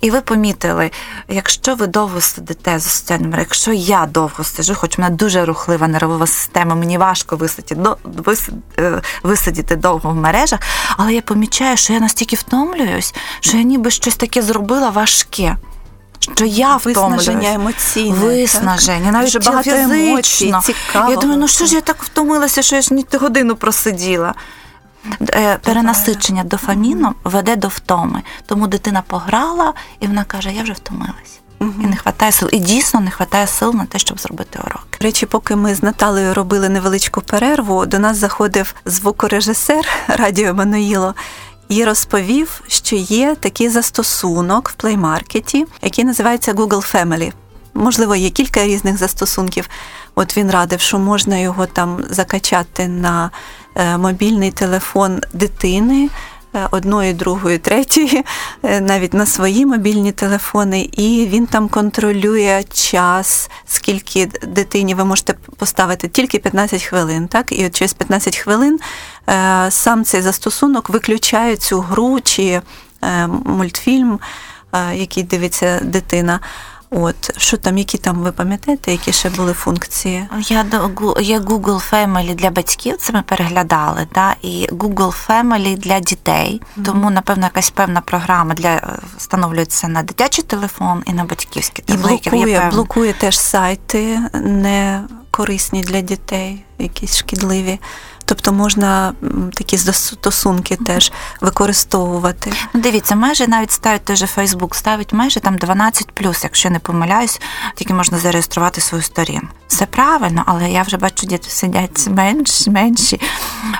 І 0.00 0.10
ви 0.10 0.20
помітили, 0.20 0.90
якщо 1.28 1.74
ви 1.74 1.86
довго 1.86 2.20
сидите 2.20 2.78
за 2.78 2.90
соціальними 2.90 3.36
якщо 3.38 3.72
я 3.72 4.06
довго 4.06 4.44
сиджу, 4.44 4.74
хоч 4.74 4.98
в 4.98 5.00
мене 5.00 5.16
дуже 5.16 5.44
рухлива 5.44 5.88
нервова 5.88 6.26
система, 6.26 6.74
мені 6.74 6.98
важко 6.98 7.36
висидіти, 7.36 7.76
е, 8.78 9.02
висидіти 9.22 9.76
довго 9.76 10.10
в 10.10 10.14
мережах, 10.14 10.60
але 10.96 11.14
я 11.14 11.22
помічаю, 11.22 11.76
що 11.76 11.92
я 11.92 12.00
настільки 12.00 12.36
втомлююсь, 12.36 13.14
що 13.40 13.56
я 13.56 13.62
ніби 13.62 13.90
щось 13.90 14.16
таке 14.16 14.42
зробила 14.42 14.90
важке. 14.90 15.56
Що 16.34 16.44
я 16.44 16.76
Виснаження 16.76 17.52
емоційне. 17.52 18.16
Виснаження, 18.16 19.10
навіть 19.12 19.32
Дуже 19.32 19.50
багато 19.50 19.70
емоцій, 19.70 20.54
цікаво. 20.62 21.10
Я 21.10 21.16
думаю, 21.16 21.40
ну 21.40 21.48
що 21.48 21.66
ж 21.66 21.74
я 21.74 21.80
так 21.80 22.02
втомилася, 22.02 22.62
що 22.62 22.76
я 22.76 22.82
ж 22.82 22.94
ні 22.94 23.06
годину 23.12 23.56
просиділа. 23.56 24.34
Е, 25.30 25.58
перенасичення 25.58 26.44
дофаміном 26.44 27.14
веде 27.24 27.56
до 27.56 27.68
втоми. 27.68 28.22
Тому 28.46 28.66
дитина 28.66 29.02
пограла, 29.06 29.72
і 30.00 30.06
вона 30.06 30.24
каже: 30.24 30.52
Я 30.52 30.62
вже 30.62 30.72
втомилась. 30.72 31.40
І 31.60 31.86
не 31.86 31.90
вистачає 31.90 32.32
сил. 32.32 32.48
І 32.52 32.58
дійсно 32.58 33.00
не 33.00 33.06
вистачає 33.06 33.46
сил 33.46 33.74
на 33.74 33.86
те, 33.86 33.98
щоб 33.98 34.20
зробити 34.20 34.58
урок. 34.66 34.86
Речі, 35.00 35.26
поки 35.26 35.56
ми 35.56 35.74
з 35.74 35.82
Наталею 35.82 36.34
робили 36.34 36.68
невеличку 36.68 37.20
перерву, 37.20 37.86
до 37.86 37.98
нас 37.98 38.16
заходив 38.16 38.74
звукорежисер 38.84 39.86
Радіо 40.08 40.48
Еммануїло 40.48 41.14
і 41.68 41.84
розповів, 41.84 42.62
що 42.68 42.96
є 42.96 43.36
такий 43.40 43.68
застосунок 43.68 44.68
в 44.68 44.72
плеймаркеті, 44.72 45.66
який 45.82 46.04
називається 46.04 46.52
Google 46.52 46.94
Family. 46.94 47.32
Можливо, 47.74 48.16
є 48.16 48.30
кілька 48.30 48.64
різних 48.64 48.98
застосунків. 48.98 49.68
От 50.14 50.36
він 50.36 50.50
радив, 50.50 50.80
що 50.80 50.98
можна 50.98 51.38
його 51.38 51.66
там 51.66 52.04
закачати 52.10 52.88
на 52.88 53.30
Е, 53.76 53.98
мобільний 53.98 54.50
телефон 54.50 55.20
дитини. 55.32 56.08
Е, 56.56 56.68
одної, 56.70 57.12
другої, 57.12 57.58
третьої, 57.58 58.24
е, 58.62 58.80
навіть 58.80 59.14
на 59.14 59.26
свої 59.26 59.66
мобільні 59.66 60.12
телефони, 60.12 60.88
і 60.92 61.26
він 61.30 61.46
там 61.46 61.68
контролює 61.68 62.64
час, 62.72 63.50
скільки 63.66 64.26
дитині 64.26 64.94
ви 64.94 65.04
можете 65.04 65.34
поставити 65.56 66.08
тільки 66.08 66.38
15 66.38 66.82
хвилин. 66.82 67.28
Так, 67.28 67.52
і 67.52 67.66
от 67.66 67.74
через 67.74 67.92
15 67.92 68.36
хвилин 68.36 68.78
сам 69.68 70.04
цей 70.04 70.22
застосунок 70.22 70.90
виключає 70.90 71.56
цю 71.56 71.80
гру 71.80 72.20
чи 72.20 72.60
мультфільм, 73.44 74.20
який 74.92 75.22
дивиться 75.22 75.80
дитина. 75.82 76.40
От 76.90 77.40
що 77.40 77.56
там, 77.56 77.78
які 77.78 77.98
там 77.98 78.16
ви 78.16 78.32
пам'ятаєте, 78.32 78.92
які 78.92 79.12
ще 79.12 79.30
були 79.30 79.52
функції? 79.52 80.28
Я 80.48 80.64
є 81.20 81.38
Google 81.38 81.90
Family 81.90 82.34
для 82.34 82.50
батьків, 82.50 82.96
це 82.98 83.12
ми 83.12 83.22
переглядали, 83.22 84.06
да, 84.14 84.36
і 84.42 84.68
Google 84.72 85.26
Family 85.28 85.78
для 85.78 86.00
дітей. 86.00 86.60
Mm-hmm. 86.62 86.84
Тому, 86.84 87.10
напевно, 87.10 87.44
якась 87.44 87.70
певна 87.70 88.00
програма 88.00 88.54
для 88.54 88.68
е, 88.68 88.98
встановлюється 89.16 89.88
на 89.88 90.02
дитячий 90.02 90.44
телефон 90.44 91.02
і 91.06 91.12
на 91.12 91.24
батьківський 91.24 91.84
І 91.88 91.92
блокує, 91.92 92.70
блокує 92.72 93.12
теж 93.12 93.38
сайти 93.38 94.20
не 94.34 95.02
корисні 95.36 95.80
для 95.80 96.00
дітей, 96.00 96.64
якісь 96.78 97.16
шкідливі. 97.16 97.80
Тобто 98.24 98.52
можна 98.52 99.12
такі 99.54 99.78
стосунки 99.78 100.76
теж 100.76 101.12
використовувати. 101.40 102.52
Ну, 102.74 102.80
Дивіться, 102.80 103.16
майже 103.16 103.48
навіть 103.48 103.70
ставить 103.70 104.04
той 104.04 104.16
же 104.16 104.26
Фейсбук, 104.26 104.74
ставить 104.74 105.12
майже 105.12 105.40
там 105.40 105.58
12 105.58 106.08
якщо 106.42 106.70
не 106.70 106.78
помиляюсь, 106.78 107.40
тільки 107.74 107.94
можна 107.94 108.18
зареєструвати 108.18 108.80
свою 108.80 109.04
сторінку. 109.04 109.48
Все 109.68 109.86
правильно, 109.86 110.42
але 110.46 110.70
я 110.70 110.82
вже 110.82 110.96
бачу, 110.96 111.26
діти 111.26 111.50
сидять 111.50 112.08
менш, 112.08 112.66
менші. 112.66 113.20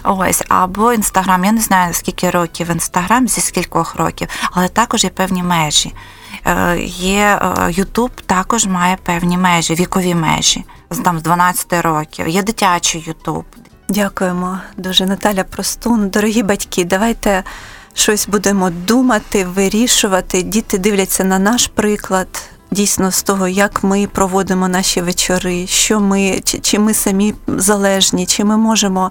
Ось, 0.04 0.42
або 0.48 0.92
інстаграм. 0.92 1.44
Я 1.44 1.52
не 1.52 1.60
знаю, 1.60 1.94
скільки 1.94 2.30
років 2.30 2.70
інстаграм, 2.70 3.28
зі 3.28 3.40
скількох 3.40 3.94
років, 3.94 4.28
але 4.50 4.68
також 4.68 5.04
є 5.04 5.10
певні 5.10 5.42
межі. 5.42 5.92
Е, 6.46 6.78
є 6.86 7.40
Ютуб 7.70 8.10
також 8.26 8.66
має 8.66 8.96
певні 8.96 9.38
межі, 9.38 9.74
вікові 9.74 10.14
межі, 10.14 10.64
там 10.98 11.18
з 11.18 11.22
12 11.22 11.72
років. 11.72 12.28
Є 12.28 12.42
дитячий 12.42 13.04
Ютуб, 13.06 13.44
Дякуємо 13.88 14.60
дуже, 14.76 15.06
Наталя 15.06 15.44
Простун. 15.44 16.08
Дорогі 16.08 16.42
батьки, 16.42 16.84
давайте 16.84 17.44
щось 17.94 18.28
будемо 18.28 18.70
думати, 18.70 19.44
вирішувати. 19.44 20.42
Діти 20.42 20.78
дивляться 20.78 21.24
на 21.24 21.38
наш 21.38 21.66
приклад. 21.66 22.28
Дійсно, 22.70 23.10
з 23.10 23.22
того, 23.22 23.48
як 23.48 23.84
ми 23.84 24.06
проводимо 24.06 24.68
наші 24.68 25.00
вечори, 25.00 25.66
що 25.66 26.00
ми, 26.00 26.40
чи, 26.44 26.58
чи 26.58 26.78
ми 26.78 26.94
самі 26.94 27.34
залежні, 27.46 28.26
чи 28.26 28.44
ми 28.44 28.56
можемо 28.56 29.10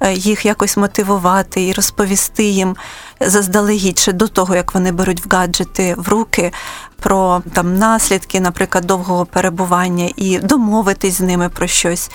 е, 0.00 0.12
їх 0.12 0.46
якось 0.46 0.76
мотивувати 0.76 1.66
і 1.66 1.72
розповісти 1.72 2.44
їм 2.44 2.76
заздалегідь 3.20 3.98
ще 3.98 4.12
до 4.12 4.28
того, 4.28 4.56
як 4.56 4.74
вони 4.74 4.92
беруть 4.92 5.26
в 5.26 5.28
гаджети 5.36 5.94
в 5.98 6.08
руки 6.08 6.52
про 7.00 7.42
там 7.52 7.78
наслідки, 7.78 8.40
наприклад, 8.40 8.84
довгого 8.84 9.26
перебування, 9.26 10.10
і 10.16 10.38
домовитись 10.38 11.14
з 11.14 11.20
ними 11.20 11.48
про 11.48 11.66
щось. 11.66 12.10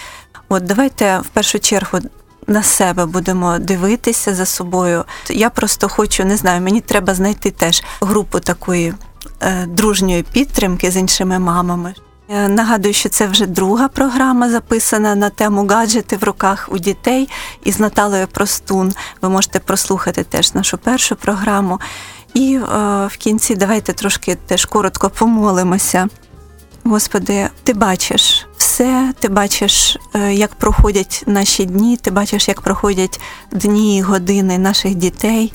От 0.50 0.63
давайте 0.63 1.20
в 1.20 1.28
першу 1.28 1.60
чергу. 1.60 2.00
На 2.48 2.63
себе 2.63 3.06
будемо 3.06 3.60
дивитися 3.60 4.36
за 4.36 4.46
собою. 4.46 5.06
Я 5.30 5.50
просто 5.50 5.89
хочу, 5.89 6.26
не 6.26 6.38
знаю, 6.38 6.62
мені 6.62 6.82
треба 6.82 7.13
знайти 7.13 7.52
теж 7.52 7.84
групу 8.02 8.39
такої 8.39 8.94
е, 9.42 9.66
дружньої 9.66 10.24
підтримки 10.24 10.92
з 10.92 10.98
іншими 10.98 11.39
мамами. 11.39 11.94
Я 12.34 12.48
нагадую, 12.48 12.93
що 12.93 13.10
це 13.10 13.28
вже 13.28 13.46
друга 13.46 13.88
програма 13.88 14.50
записана 14.50 15.15
на 15.15 15.30
тему 15.30 15.67
гаджети 15.67 16.17
в 16.17 16.24
руках 16.24 16.69
у 16.72 16.78
дітей 16.78 17.30
із 17.63 17.80
Наталою 17.80 18.28
Простун. 18.28 18.93
Ви 19.22 19.30
можете 19.30 19.60
прослухати 19.60 20.24
теж 20.24 20.54
нашу 20.54 20.78
першу 20.78 21.15
програму. 21.15 21.80
І 22.34 22.56
е, 22.56 22.60
в 23.08 23.17
кінці 23.17 23.56
давайте 23.56 23.93
трошки 23.93 24.38
теж 24.48 24.65
коротко 24.65 25.10
помолимося. 25.10 26.08
Господи, 26.84 27.50
ти 27.63 27.74
бачиш 27.74 28.48
все, 28.74 29.13
ти 29.19 29.30
бачиш, 29.30 29.98
е, 30.15 30.34
як 30.34 30.56
проходять 30.56 31.24
наші 31.28 31.65
дні, 31.65 31.98
ти 31.98 32.12
бачиш, 32.12 32.48
як 32.48 32.62
проходять 32.62 33.22
дні 33.52 33.98
і 33.98 34.02
години 34.02 34.58
наших 34.58 34.96
дітей. 34.96 35.54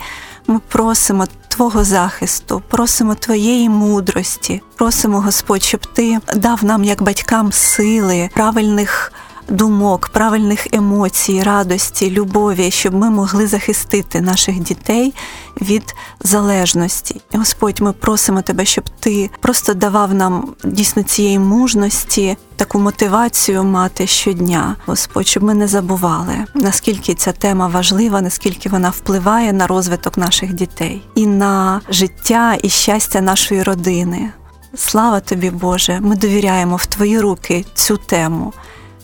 Ми 0.51 0.59
просимо 0.69 1.27
Твого 1.49 1.85
захисту, 1.85 2.63
просимо 2.69 3.15
Твоєї 3.15 3.69
мудрості, 3.69 4.63
просимо, 4.77 5.21
Господь, 5.21 5.63
щоб 5.63 5.87
Ти 5.87 6.19
дав 6.35 6.65
нам, 6.65 6.85
як 6.85 7.03
батькам, 7.03 7.53
сили, 7.53 8.31
правильних 8.35 9.13
думок, 9.49 10.09
правильних 10.09 10.67
емоцій, 10.73 11.43
радості, 11.43 12.11
любові, 12.11 12.71
щоб 12.71 12.95
ми 12.95 13.11
могли 13.11 13.47
захистити 13.47 14.21
наших 14.21 14.61
дітей 14.61 15.15
від 15.61 15.95
залежності. 16.21 17.21
Господь, 17.33 17.81
ми 17.81 17.93
просимо 17.93 18.43
тебе, 18.43 18.65
щоб 18.65 18.85
ти 19.01 19.31
просто 19.41 19.75
давав 19.75 20.15
нам 20.15 20.55
дійсно 20.65 21.03
цієї 21.03 21.39
мужності, 21.39 22.37
таку 22.57 22.79
мотивацію 22.79 23.65
мати 23.65 24.07
щодня, 24.07 24.77
Господь, 24.87 25.27
щоб 25.27 25.43
ми 25.43 25.55
не 25.55 25.69
забували, 25.69 26.35
наскільки 26.55 27.15
ця 27.15 27.33
тема 27.33 27.67
важлива, 27.67 28.21
наскільки 28.21 28.69
вона 28.69 28.91
впливає 28.91 29.53
на 29.53 29.67
розвиток 29.67 30.19
наших 30.19 30.53
дітей 30.53 31.03
і 31.15 31.27
на 31.27 31.81
життя 31.91 32.57
і 32.63 32.69
щастя 32.69 33.21
нашої 33.21 33.63
родини. 33.63 34.31
Слава 34.75 35.21
тобі, 35.21 35.51
Боже! 35.51 36.01
Ми 36.01 36.17
довіряємо 36.17 36.77
в 36.77 36.87
Твої 36.87 37.21
руки 37.21 37.65
цю 37.75 37.97
тему 37.97 38.53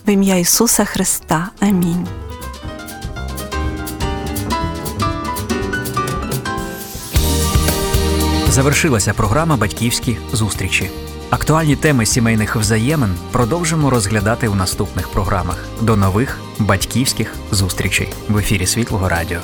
в 0.07 0.09
ім'я 0.09 0.35
Ісуса 0.35 0.85
Христа. 0.85 1.49
Амінь. 1.59 2.07
Завершилася 8.49 9.13
програма 9.13 9.57
Батьківські 9.57 10.17
зустрічі. 10.31 10.91
Актуальні 11.29 11.75
теми 11.75 12.05
сімейних 12.05 12.55
взаємин 12.55 13.15
продовжимо 13.31 13.89
розглядати 13.89 14.47
у 14.47 14.55
наступних 14.55 15.09
програмах. 15.09 15.65
До 15.81 15.95
нових 15.95 16.39
батьківських 16.59 17.35
зустрічей 17.51 18.13
в 18.29 18.37
ефірі 18.37 18.65
Світлого 18.65 19.09
Радіо. 19.09 19.39